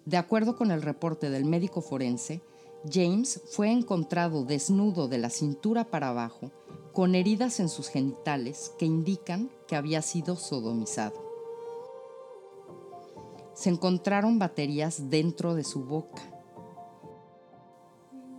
De 0.04 0.16
acuerdo 0.16 0.56
con 0.56 0.70
el 0.70 0.82
reporte 0.82 1.30
del 1.30 1.44
médico 1.44 1.80
forense, 1.80 2.42
James 2.90 3.42
fue 3.50 3.70
encontrado 3.70 4.44
desnudo 4.44 5.08
de 5.08 5.18
la 5.18 5.30
cintura 5.30 5.84
para 5.84 6.08
abajo, 6.08 6.50
con 6.92 7.14
heridas 7.14 7.60
en 7.60 7.68
sus 7.68 7.88
genitales 7.88 8.72
que 8.78 8.86
indican 8.86 9.50
que 9.68 9.76
había 9.76 10.02
sido 10.02 10.36
sodomizado. 10.36 11.30
Se 13.54 13.68
encontraron 13.70 14.38
baterías 14.38 15.10
dentro 15.10 15.54
de 15.54 15.64
su 15.64 15.84
boca. 15.84 16.22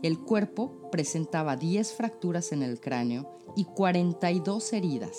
El 0.04 0.20
cuerpo 0.20 0.90
presentaba 0.92 1.56
10 1.56 1.94
fracturas 1.94 2.52
en 2.52 2.64
el 2.64 2.80
cráneo 2.80 3.38
y 3.56 3.66
42 3.66 4.74
heridas, 4.74 5.18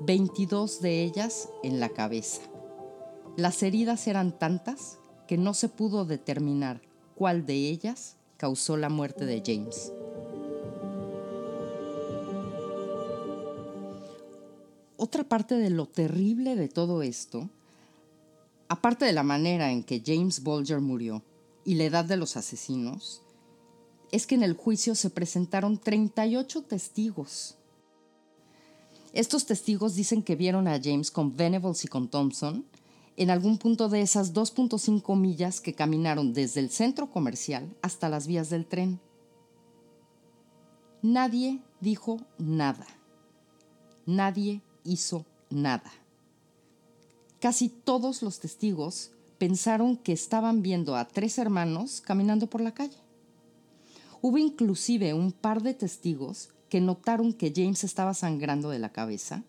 22 0.00 0.80
de 0.80 1.02
ellas 1.02 1.48
en 1.62 1.80
la 1.80 1.90
cabeza. 1.90 2.42
Las 3.36 3.62
heridas 3.62 4.06
eran 4.06 4.38
tantas 4.38 4.98
que 5.28 5.36
no 5.36 5.54
se 5.54 5.68
pudo 5.68 6.04
determinar 6.04 6.80
cuál 7.14 7.46
de 7.46 7.54
ellas 7.54 8.16
causó 8.36 8.76
la 8.76 8.88
muerte 8.88 9.26
de 9.26 9.42
James. 9.44 9.92
Otra 14.96 15.24
parte 15.24 15.56
de 15.56 15.70
lo 15.70 15.86
terrible 15.86 16.56
de 16.56 16.68
todo 16.68 17.02
esto 17.02 17.50
Aparte 18.68 19.04
de 19.04 19.12
la 19.12 19.22
manera 19.22 19.70
en 19.70 19.84
que 19.84 20.02
James 20.04 20.42
Bolger 20.42 20.80
murió 20.80 21.22
y 21.64 21.76
la 21.76 21.84
edad 21.84 22.04
de 22.04 22.16
los 22.16 22.36
asesinos, 22.36 23.22
es 24.12 24.26
que 24.26 24.34
en 24.34 24.42
el 24.42 24.54
juicio 24.54 24.94
se 24.94 25.10
presentaron 25.10 25.78
38 25.78 26.62
testigos. 26.62 27.56
Estos 29.12 29.46
testigos 29.46 29.94
dicen 29.94 30.22
que 30.22 30.36
vieron 30.36 30.68
a 30.68 30.80
James 30.82 31.10
con 31.10 31.36
Venables 31.36 31.84
y 31.84 31.88
con 31.88 32.08
Thompson 32.08 32.64
en 33.16 33.30
algún 33.30 33.56
punto 33.56 33.88
de 33.88 34.02
esas 34.02 34.34
2.5 34.34 35.18
millas 35.18 35.60
que 35.60 35.74
caminaron 35.74 36.34
desde 36.34 36.60
el 36.60 36.70
centro 36.70 37.10
comercial 37.10 37.74
hasta 37.80 38.08
las 38.08 38.26
vías 38.26 38.50
del 38.50 38.66
tren. 38.66 39.00
Nadie 41.02 41.62
dijo 41.80 42.20
nada. 42.38 42.86
Nadie 44.04 44.60
hizo 44.84 45.24
nada. 45.50 45.90
Casi 47.40 47.68
todos 47.68 48.22
los 48.22 48.40
testigos 48.40 49.12
pensaron 49.38 49.96
que 49.96 50.12
estaban 50.12 50.62
viendo 50.62 50.96
a 50.96 51.06
tres 51.06 51.38
hermanos 51.38 52.00
caminando 52.00 52.48
por 52.48 52.60
la 52.60 52.74
calle. 52.74 53.05
Hubo 54.26 54.38
inclusive 54.38 55.14
un 55.14 55.30
par 55.30 55.62
de 55.62 55.72
testigos 55.72 56.48
que 56.68 56.80
notaron 56.80 57.32
que 57.32 57.52
James 57.54 57.84
estaba 57.84 58.12
sangrando 58.12 58.70
de 58.70 58.80
la 58.80 58.90
cabeza 58.90 59.44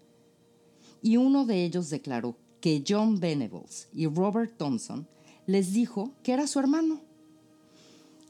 y 1.01 1.17
uno 1.17 1.47
de 1.47 1.65
ellos 1.65 1.89
declaró 1.89 2.37
que 2.61 2.83
John 2.87 3.19
Venables 3.19 3.89
y 3.91 4.05
Robert 4.05 4.55
Thompson 4.55 5.07
les 5.47 5.73
dijo 5.73 6.13
que 6.21 6.31
era 6.31 6.45
su 6.45 6.59
hermano, 6.59 7.01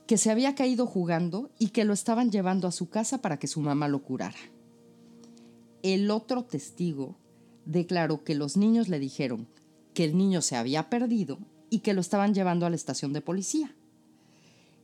que 0.05 0.17
se 0.17 0.31
había 0.31 0.55
caído 0.55 0.85
jugando 0.85 1.51
y 1.59 1.71
que 1.71 1.83
lo 1.83 1.91
estaban 1.91 2.31
llevando 2.31 2.69
a 2.69 2.71
su 2.71 2.87
casa 2.87 3.17
para 3.17 3.39
que 3.39 3.47
su 3.47 3.59
mamá 3.59 3.89
lo 3.89 4.01
curara. 4.01 4.39
El 5.83 6.09
otro 6.09 6.45
testigo 6.45 7.17
declaró 7.65 8.23
que 8.23 8.35
los 8.35 8.55
niños 8.55 8.87
le 8.87 8.99
dijeron 8.99 9.49
que 9.93 10.05
el 10.05 10.15
niño 10.15 10.41
se 10.41 10.55
había 10.55 10.89
perdido 10.89 11.39
y 11.69 11.79
que 11.79 11.93
lo 11.93 11.99
estaban 11.99 12.33
llevando 12.33 12.65
a 12.65 12.69
la 12.69 12.77
estación 12.77 13.11
de 13.11 13.19
policía. 13.19 13.75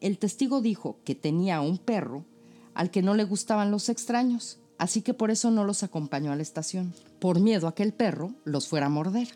El 0.03 0.17
testigo 0.17 0.59
dijo 0.59 0.97
que 1.05 1.15
tenía 1.15 1.61
un 1.61 1.77
perro 1.77 2.25
al 2.73 2.91
que 2.91 3.01
no 3.01 3.13
le 3.13 3.23
gustaban 3.23 3.71
los 3.71 3.87
extraños, 3.87 4.59
así 4.77 5.01
que 5.01 5.13
por 5.13 5.31
eso 5.31 5.49
no 5.49 5.63
los 5.63 5.81
acompañó 5.81 6.33
a 6.33 6.35
la 6.35 6.41
estación, 6.41 6.93
por 7.19 7.39
miedo 7.39 7.69
a 7.69 7.73
que 7.73 7.83
el 7.83 7.93
perro 7.93 8.33
los 8.43 8.67
fuera 8.67 8.87
a 8.87 8.89
morder. 8.89 9.29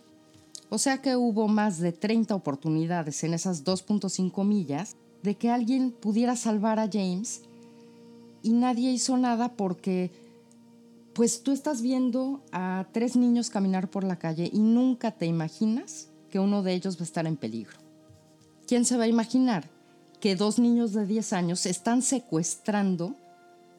O 0.70 0.78
sea 0.78 1.02
que 1.02 1.16
hubo 1.16 1.48
más 1.48 1.80
de 1.80 1.94
30 1.94 2.36
oportunidades 2.36 3.24
en 3.24 3.34
esas 3.34 3.64
2.5 3.64 4.44
millas 4.44 4.98
de 5.24 5.36
que 5.36 5.50
alguien 5.52 5.92
pudiera 5.92 6.36
salvar 6.36 6.80
a 6.80 6.90
James 6.92 7.44
y 8.44 8.52
nadie 8.52 8.92
hizo 8.92 9.16
nada 9.16 9.56
porque 9.56 10.12
pues 11.14 11.44
tú 11.44 11.54
estás 11.54 11.82
viendo 11.82 12.42
a 12.52 12.88
tres 12.92 13.16
niños 13.16 13.50
caminar 13.50 13.90
por 13.90 14.04
la 14.04 14.20
calle 14.20 14.50
y 14.52 14.60
nunca 14.60 15.12
te 15.12 15.28
imaginas 15.28 16.10
que 16.30 16.40
uno 16.40 16.62
de 16.62 16.74
ellos 16.74 16.98
va 16.98 17.02
a 17.02 17.04
estar 17.04 17.26
en 17.26 17.38
peligro. 17.38 17.78
¿Quién 18.68 18.84
se 18.84 18.98
va 18.98 19.06
a 19.06 19.08
imaginar 19.08 19.77
que 20.20 20.36
dos 20.36 20.60
niños 20.60 20.94
de 20.94 21.06
10 21.06 21.34
años 21.34 21.66
están 21.66 22.02
secuestrando 22.02 23.16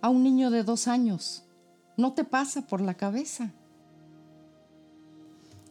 a 0.01 0.09
un 0.09 0.23
niño 0.23 0.51
de 0.51 0.63
dos 0.63 0.89
años? 0.89 1.45
No 1.97 2.13
te 2.13 2.25
pasa 2.25 2.67
por 2.67 2.81
la 2.81 2.95
cabeza. 2.95 3.53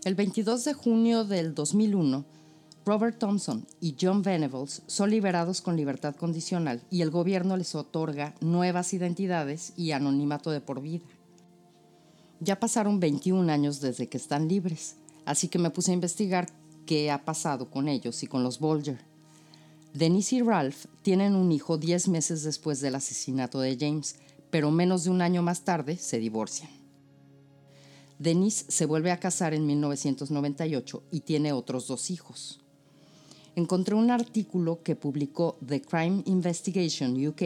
El 0.03 0.15
22 0.15 0.65
de 0.65 0.73
junio 0.73 1.25
del 1.25 1.53
2001, 1.53 2.25
Robert 2.85 3.19
Thompson 3.19 3.67
y 3.81 3.95
John 3.99 4.21
Venables 4.21 4.81
son 4.87 5.09
liberados 5.09 5.61
con 5.61 5.75
libertad 5.75 6.15
condicional 6.15 6.81
y 6.89 7.01
el 7.01 7.11
gobierno 7.11 7.57
les 7.57 7.75
otorga 7.75 8.33
nuevas 8.39 8.93
identidades 8.93 9.73
y 9.75 9.91
anonimato 9.91 10.51
de 10.51 10.61
por 10.61 10.81
vida. 10.81 11.05
Ya 12.39 12.59
pasaron 12.59 12.99
21 12.99 13.51
años 13.51 13.81
desde 13.81 14.07
que 14.07 14.17
están 14.17 14.47
libres, 14.47 14.95
así 15.25 15.47
que 15.47 15.59
me 15.59 15.71
puse 15.71 15.91
a 15.91 15.95
investigar 15.95 16.47
qué 16.85 17.11
ha 17.11 17.25
pasado 17.25 17.69
con 17.69 17.89
ellos 17.89 18.23
y 18.23 18.27
con 18.27 18.43
los 18.43 18.59
Bolger. 18.59 19.03
Denise 19.97 20.35
y 20.35 20.41
Ralph 20.43 20.85
tienen 21.01 21.33
un 21.33 21.51
hijo 21.51 21.79
10 21.79 22.09
meses 22.09 22.43
después 22.43 22.81
del 22.81 22.93
asesinato 22.93 23.59
de 23.59 23.75
James, 23.79 24.17
pero 24.51 24.69
menos 24.69 25.05
de 25.05 25.09
un 25.09 25.23
año 25.23 25.41
más 25.41 25.61
tarde 25.61 25.97
se 25.97 26.19
divorcian. 26.19 26.69
Denise 28.19 28.65
se 28.67 28.85
vuelve 28.85 29.09
a 29.09 29.19
casar 29.19 29.55
en 29.55 29.65
1998 29.65 31.01
y 31.09 31.21
tiene 31.21 31.51
otros 31.51 31.87
dos 31.87 32.11
hijos. 32.11 32.59
Encontré 33.55 33.95
un 33.95 34.11
artículo 34.11 34.83
que 34.83 34.95
publicó 34.95 35.57
The 35.65 35.81
Crime 35.81 36.21
Investigation 36.25 37.15
UK 37.25 37.41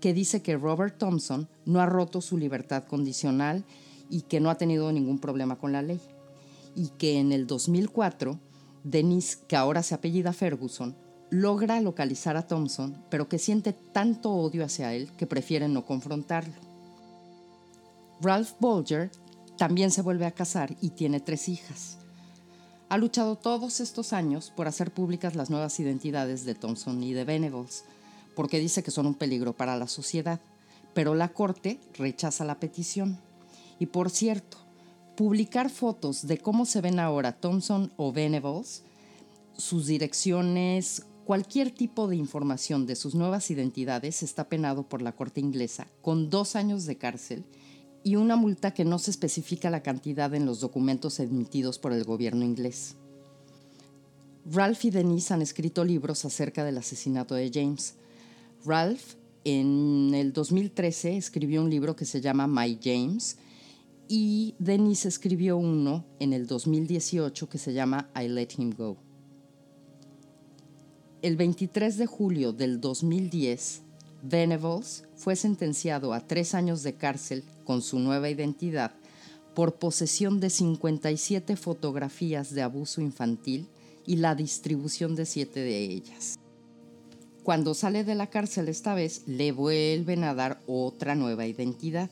que 0.00 0.14
dice 0.14 0.40
que 0.40 0.56
Robert 0.56 0.96
Thompson 0.96 1.50
no 1.66 1.80
ha 1.80 1.86
roto 1.86 2.22
su 2.22 2.38
libertad 2.38 2.84
condicional 2.84 3.62
y 4.08 4.22
que 4.22 4.40
no 4.40 4.48
ha 4.48 4.56
tenido 4.56 4.90
ningún 4.90 5.18
problema 5.18 5.58
con 5.58 5.72
la 5.72 5.82
ley. 5.82 6.00
Y 6.74 6.88
que 6.96 7.18
en 7.18 7.30
el 7.30 7.46
2004, 7.46 8.38
Denise, 8.84 9.36
que 9.46 9.56
ahora 9.56 9.82
se 9.82 9.94
apellida 9.94 10.32
Ferguson, 10.32 11.03
logra 11.34 11.80
localizar 11.80 12.36
a 12.36 12.46
Thompson, 12.46 12.96
pero 13.10 13.28
que 13.28 13.40
siente 13.40 13.72
tanto 13.72 14.30
odio 14.30 14.64
hacia 14.64 14.94
él 14.94 15.10
que 15.16 15.26
prefiere 15.26 15.66
no 15.66 15.84
confrontarlo. 15.84 16.54
Ralph 18.20 18.52
Bolger 18.60 19.10
también 19.58 19.90
se 19.90 20.02
vuelve 20.02 20.26
a 20.26 20.30
casar 20.30 20.76
y 20.80 20.90
tiene 20.90 21.18
tres 21.18 21.48
hijas. 21.48 21.98
Ha 22.88 22.98
luchado 22.98 23.34
todos 23.34 23.80
estos 23.80 24.12
años 24.12 24.52
por 24.54 24.68
hacer 24.68 24.92
públicas 24.92 25.34
las 25.34 25.50
nuevas 25.50 25.80
identidades 25.80 26.44
de 26.44 26.54
Thompson 26.54 27.02
y 27.02 27.14
de 27.14 27.24
Venables, 27.24 27.84
porque 28.36 28.60
dice 28.60 28.84
que 28.84 28.92
son 28.92 29.06
un 29.06 29.14
peligro 29.14 29.54
para 29.54 29.76
la 29.76 29.88
sociedad, 29.88 30.40
pero 30.92 31.16
la 31.16 31.30
Corte 31.30 31.80
rechaza 31.94 32.44
la 32.44 32.60
petición. 32.60 33.18
Y 33.80 33.86
por 33.86 34.10
cierto, 34.10 34.58
publicar 35.16 35.68
fotos 35.68 36.28
de 36.28 36.38
cómo 36.38 36.64
se 36.64 36.80
ven 36.80 37.00
ahora 37.00 37.32
Thompson 37.32 37.92
o 37.96 38.12
Venables, 38.12 38.84
sus 39.56 39.86
direcciones, 39.86 41.02
cualquier 41.24 41.70
tipo 41.70 42.06
de 42.08 42.16
información 42.16 42.86
de 42.86 42.96
sus 42.96 43.14
nuevas 43.14 43.50
identidades 43.50 44.22
está 44.22 44.48
penado 44.48 44.88
por 44.88 45.02
la 45.02 45.12
Corte 45.12 45.40
inglesa 45.40 45.88
con 46.02 46.30
dos 46.30 46.56
años 46.56 46.86
de 46.86 46.96
cárcel 46.96 47.44
y 48.02 48.16
una 48.16 48.36
multa 48.36 48.74
que 48.74 48.84
no 48.84 48.98
se 48.98 49.10
especifica 49.10 49.70
la 49.70 49.82
cantidad 49.82 50.34
en 50.34 50.46
los 50.46 50.60
documentos 50.60 51.18
emitidos 51.20 51.78
por 51.78 51.92
el 51.92 52.04
gobierno 52.04 52.44
inglés. 52.44 52.96
Ralph 54.46 54.84
y 54.84 54.90
Denise 54.90 55.32
han 55.32 55.40
escrito 55.40 55.84
libros 55.84 56.24
acerca 56.24 56.64
del 56.64 56.76
asesinato 56.76 57.34
de 57.34 57.50
James. 57.52 57.94
Ralph 58.64 59.14
en 59.44 60.12
el 60.14 60.32
2013 60.34 61.16
escribió 61.16 61.62
un 61.62 61.70
libro 61.70 61.96
que 61.96 62.04
se 62.04 62.20
llama 62.20 62.46
My 62.46 62.78
James, 62.82 63.38
y 64.08 64.54
Denise 64.58 65.08
escribió 65.08 65.56
uno 65.56 66.04
en 66.20 66.32
el 66.32 66.46
2018 66.46 67.48
que 67.48 67.58
se 67.58 67.72
llama 67.72 68.10
I 68.14 68.28
Let 68.28 68.48
Him 68.58 68.70
Go. 68.76 68.98
El 71.24 71.38
23 71.38 71.96
de 71.96 72.04
julio 72.04 72.52
del 72.52 72.82
2010, 72.82 73.80
Venables 74.24 75.04
fue 75.16 75.36
sentenciado 75.36 76.12
a 76.12 76.20
tres 76.20 76.54
años 76.54 76.82
de 76.82 76.96
cárcel 76.96 77.44
con 77.64 77.80
su 77.80 77.98
nueva 77.98 78.28
identidad 78.28 78.92
por 79.54 79.76
posesión 79.76 80.38
de 80.38 80.50
57 80.50 81.56
fotografías 81.56 82.52
de 82.54 82.60
abuso 82.60 83.00
infantil 83.00 83.68
y 84.04 84.16
la 84.16 84.34
distribución 84.34 85.16
de 85.16 85.24
siete 85.24 85.60
de 85.60 85.78
ellas. 85.78 86.38
Cuando 87.42 87.72
sale 87.72 88.04
de 88.04 88.16
la 88.16 88.26
cárcel 88.26 88.68
esta 88.68 88.94
vez, 88.94 89.22
le 89.26 89.50
vuelven 89.52 90.24
a 90.24 90.34
dar 90.34 90.60
otra 90.66 91.14
nueva 91.14 91.46
identidad. 91.46 92.10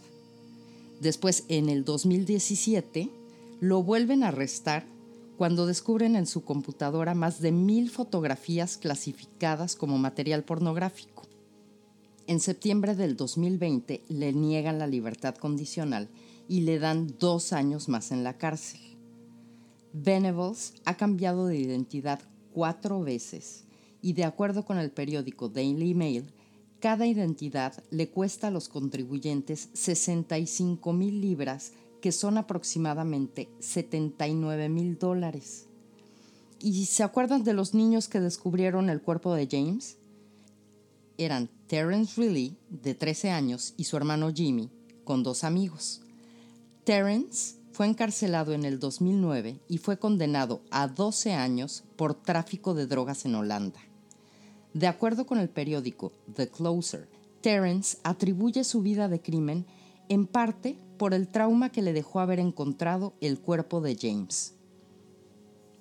Después, 1.03 1.45
en 1.49 1.69
el 1.69 1.85
2017, 1.85 3.11
lo 3.61 3.83
vuelven 3.83 4.23
a 4.23 4.29
arrestar 4.29 4.87
cuando 5.37 5.67
descubren 5.67 6.17
en 6.17 6.27
su 6.27 6.45
computadora 6.45 7.15
más 7.15 7.41
de 7.41 7.53
mil 7.53 7.91
fotografías 7.91 8.77
clasificadas 8.77 9.77
como 9.77 9.99
material 9.99 10.45
pornográfico. 10.45 11.25
En 12.27 12.41
septiembre 12.41 12.95
del 12.95 13.17
2020 13.17 14.05
le 14.09 14.33
niegan 14.33 14.79
la 14.79 14.87
libertad 14.87 15.35
condicional 15.35 16.09
y 16.49 16.61
le 16.61 16.79
dan 16.79 17.15
dos 17.19 17.53
años 17.53 17.89
más 17.89 18.13
en 18.13 18.25
la 18.25 18.39
cárcel. 18.39 18.81
Venables 19.93 20.75
ha 20.85 20.97
cambiado 20.97 21.47
de 21.47 21.59
identidad 21.59 22.21
cuatro 22.53 23.01
veces 23.03 23.65
y 24.01 24.13
de 24.15 24.25
acuerdo 24.25 24.65
con 24.65 24.79
el 24.79 24.91
periódico 24.91 25.49
Daily 25.49 25.95
Mail, 25.95 26.33
cada 26.81 27.07
identidad 27.07 27.83
le 27.91 28.11
cuesta 28.11 28.49
a 28.49 28.51
los 28.51 28.69
contribuyentes 28.69 29.69
65 29.73 30.93
mil 30.93 31.21
libras, 31.21 31.73
que 32.03 32.13
son 32.13 32.37
aproximadamente 32.37 33.49
79 33.61 34.69
mil 34.69 34.99
dólares. 34.99 35.69
¿Y 36.61 36.85
se 36.87 37.05
acuerdan 37.05 37.45
de 37.45 37.55
los 37.55 37.73
niños 37.75 38.09
que 38.09 38.21
descubrieron 38.21 38.91
el 38.91 39.01
cuerpo 39.01 39.33
de 39.35 39.49
James? 39.51 39.97
Eran 41.17 41.49
Terence 41.69 42.21
Riley, 42.21 42.59
de 42.69 42.95
13 42.95 43.31
años, 43.31 43.75
y 43.77 43.85
su 43.85 43.97
hermano 43.97 44.33
Jimmy, 44.35 44.69
con 45.05 45.23
dos 45.23 45.45
amigos. 45.45 46.03
Terence 46.85 47.55
fue 47.71 47.87
encarcelado 47.87 48.53
en 48.53 48.65
el 48.65 48.81
2009 48.81 49.61
y 49.69 49.79
fue 49.79 49.99
condenado 49.99 50.63
a 50.71 50.89
12 50.89 51.33
años 51.35 51.85
por 51.97 52.15
tráfico 52.15 52.75
de 52.75 52.87
drogas 52.87 53.25
en 53.25 53.37
Holanda. 53.37 53.81
De 54.75 54.89
acuerdo 54.89 55.25
con 55.25 55.39
el 55.39 55.49
periódico 55.49 56.13
The 56.35 56.49
Closer, 56.49 57.09
Terence 57.43 57.99
atribuye 58.03 58.65
su 58.65 58.83
vida 58.83 59.09
de 59.09 59.21
crimen 59.21 59.67
en 60.09 60.27
parte 60.27 60.77
por 61.03 61.15
el 61.15 61.27
trauma 61.27 61.73
que 61.73 61.83
le 61.83 61.93
dejó 61.93 62.21
haber 62.21 62.39
encontrado 62.39 63.15
el 63.21 63.41
cuerpo 63.41 63.81
de 63.81 63.99
James. 64.01 64.55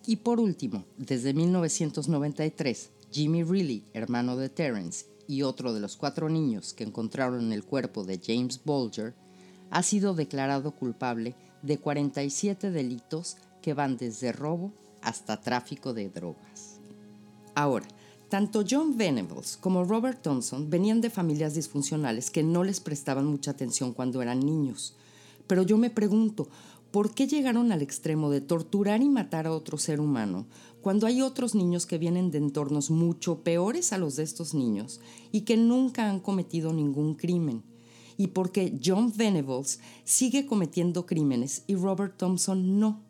Y 0.08 0.16
por 0.16 0.40
último, 0.40 0.86
desde 0.98 1.36
1993, 1.36 2.90
Jimmy 3.12 3.44
Reilly, 3.44 3.86
hermano 3.94 4.36
de 4.36 4.50
Terence, 4.50 5.06
y 5.28 5.44
otro 5.44 5.76
de 5.76 5.80
los 5.80 5.96
cuatro 5.96 6.28
niños 6.28 6.74
que 6.74 6.86
encontraron 6.86 7.54
el 7.54 7.64
cuerpo 7.64 8.04
de 8.04 8.20
James 8.20 8.62
Bolger, 8.66 9.14
ha 9.70 9.84
sido 9.84 10.16
declarado 10.16 10.72
culpable 10.72 11.36
de 11.62 11.78
47 11.78 12.72
delitos 12.72 13.38
que 13.62 13.76
van 13.76 13.98
desde 13.98 14.32
robo 14.32 14.74
hasta 15.04 15.40
tráfico 15.40 15.94
de 15.94 16.10
drogas. 16.10 16.80
Ahora, 17.54 17.86
tanto 18.30 18.64
John 18.68 18.98
Venables 18.98 19.56
como 19.56 19.84
Robert 19.84 20.24
Thompson 20.24 20.72
venían 20.72 21.00
de 21.00 21.12
familias 21.12 21.54
disfuncionales 21.54 22.32
que 22.32 22.42
no 22.42 22.64
les 22.64 22.80
prestaban 22.80 23.28
mucha 23.28 23.52
atención 23.52 23.94
cuando 23.94 24.24
eran 24.24 24.40
niños. 24.40 24.96
Pero 25.52 25.64
yo 25.64 25.78
me 25.78 25.90
pregunto, 25.90 26.48
¿por 26.92 27.14
qué 27.14 27.28
llegaron 27.28 27.74
al 27.74 27.82
extremo 27.82 28.30
de 28.30 28.40
torturar 28.40 29.04
y 29.04 29.10
matar 29.10 29.48
a 29.48 29.52
otro 29.52 29.78
ser 29.78 30.00
humano 30.00 30.48
cuando 30.80 31.08
hay 31.08 31.22
otros 31.22 31.56
niños 31.56 31.86
que 31.86 31.98
vienen 31.98 32.32
de 32.32 32.38
entornos 32.38 32.90
mucho 32.90 33.44
peores 33.44 33.92
a 33.92 33.98
los 33.98 34.16
de 34.16 34.24
estos 34.24 34.54
niños 34.54 35.02
y 35.34 35.42
que 35.42 35.58
nunca 35.58 36.10
han 36.10 36.22
cometido 36.22 36.72
ningún 36.72 37.16
crimen? 37.16 37.64
y 38.16 38.28
por 38.28 38.54
qué 38.54 38.80
John 38.82 39.12
Venables 39.14 39.82
sigue 40.06 40.46
cometiendo 40.46 41.06
crímenes 41.06 41.66
y 41.68 41.76
Robert 41.76 42.16
Thompson 42.16 42.80
no. 42.80 43.02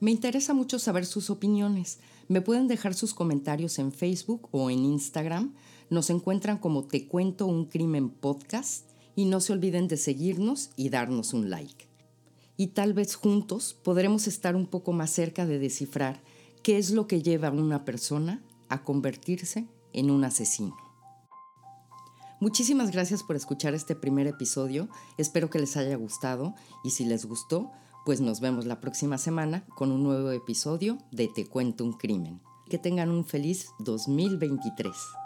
Me 0.00 0.10
interesa 0.10 0.52
mucho 0.52 0.78
saber 0.78 1.06
sus 1.06 1.30
opiniones. 1.30 2.00
Me 2.28 2.42
pueden 2.42 2.68
dejar 2.68 2.92
sus 2.92 3.14
comentarios 3.14 3.78
en 3.78 3.92
Facebook 3.92 4.50
o 4.50 4.68
en 4.68 4.84
Instagram. 4.84 5.54
Nos 5.88 6.10
encuentran 6.10 6.58
como 6.58 6.84
Te 6.84 7.08
Cuento 7.08 7.46
un 7.46 7.64
Crimen 7.64 8.10
Podcast 8.10 8.93
y 9.16 9.26
no 9.26 9.40
se 9.40 9.52
olviden 9.52 9.88
de 9.88 9.96
seguirnos 9.96 10.70
y 10.76 10.90
darnos 10.90 11.32
un 11.32 11.50
like. 11.50 11.88
Y 12.56 12.68
tal 12.68 12.92
vez 12.94 13.14
juntos 13.14 13.76
podremos 13.82 14.26
estar 14.26 14.56
un 14.56 14.66
poco 14.66 14.92
más 14.92 15.10
cerca 15.10 15.46
de 15.46 15.58
descifrar 15.58 16.20
qué 16.62 16.78
es 16.78 16.90
lo 16.90 17.06
que 17.06 17.22
lleva 17.22 17.48
a 17.48 17.52
una 17.52 17.84
persona 17.84 18.42
a 18.68 18.82
convertirse 18.82 19.66
en 19.92 20.10
un 20.10 20.24
asesino. 20.24 20.76
Muchísimas 22.40 22.90
gracias 22.90 23.22
por 23.22 23.36
escuchar 23.36 23.74
este 23.74 23.94
primer 23.94 24.26
episodio. 24.26 24.88
Espero 25.18 25.50
que 25.50 25.58
les 25.58 25.76
haya 25.76 25.96
gustado 25.96 26.54
y 26.82 26.90
si 26.90 27.04
les 27.04 27.24
gustó, 27.24 27.70
pues 28.04 28.20
nos 28.20 28.40
vemos 28.40 28.66
la 28.66 28.80
próxima 28.80 29.18
semana 29.18 29.64
con 29.76 29.90
un 29.90 30.02
nuevo 30.02 30.30
episodio 30.30 30.98
de 31.10 31.28
Te 31.28 31.46
cuento 31.46 31.84
un 31.84 31.94
crimen. 31.94 32.40
Que 32.68 32.78
tengan 32.78 33.10
un 33.10 33.24
feliz 33.24 33.68
2023. 33.78 35.23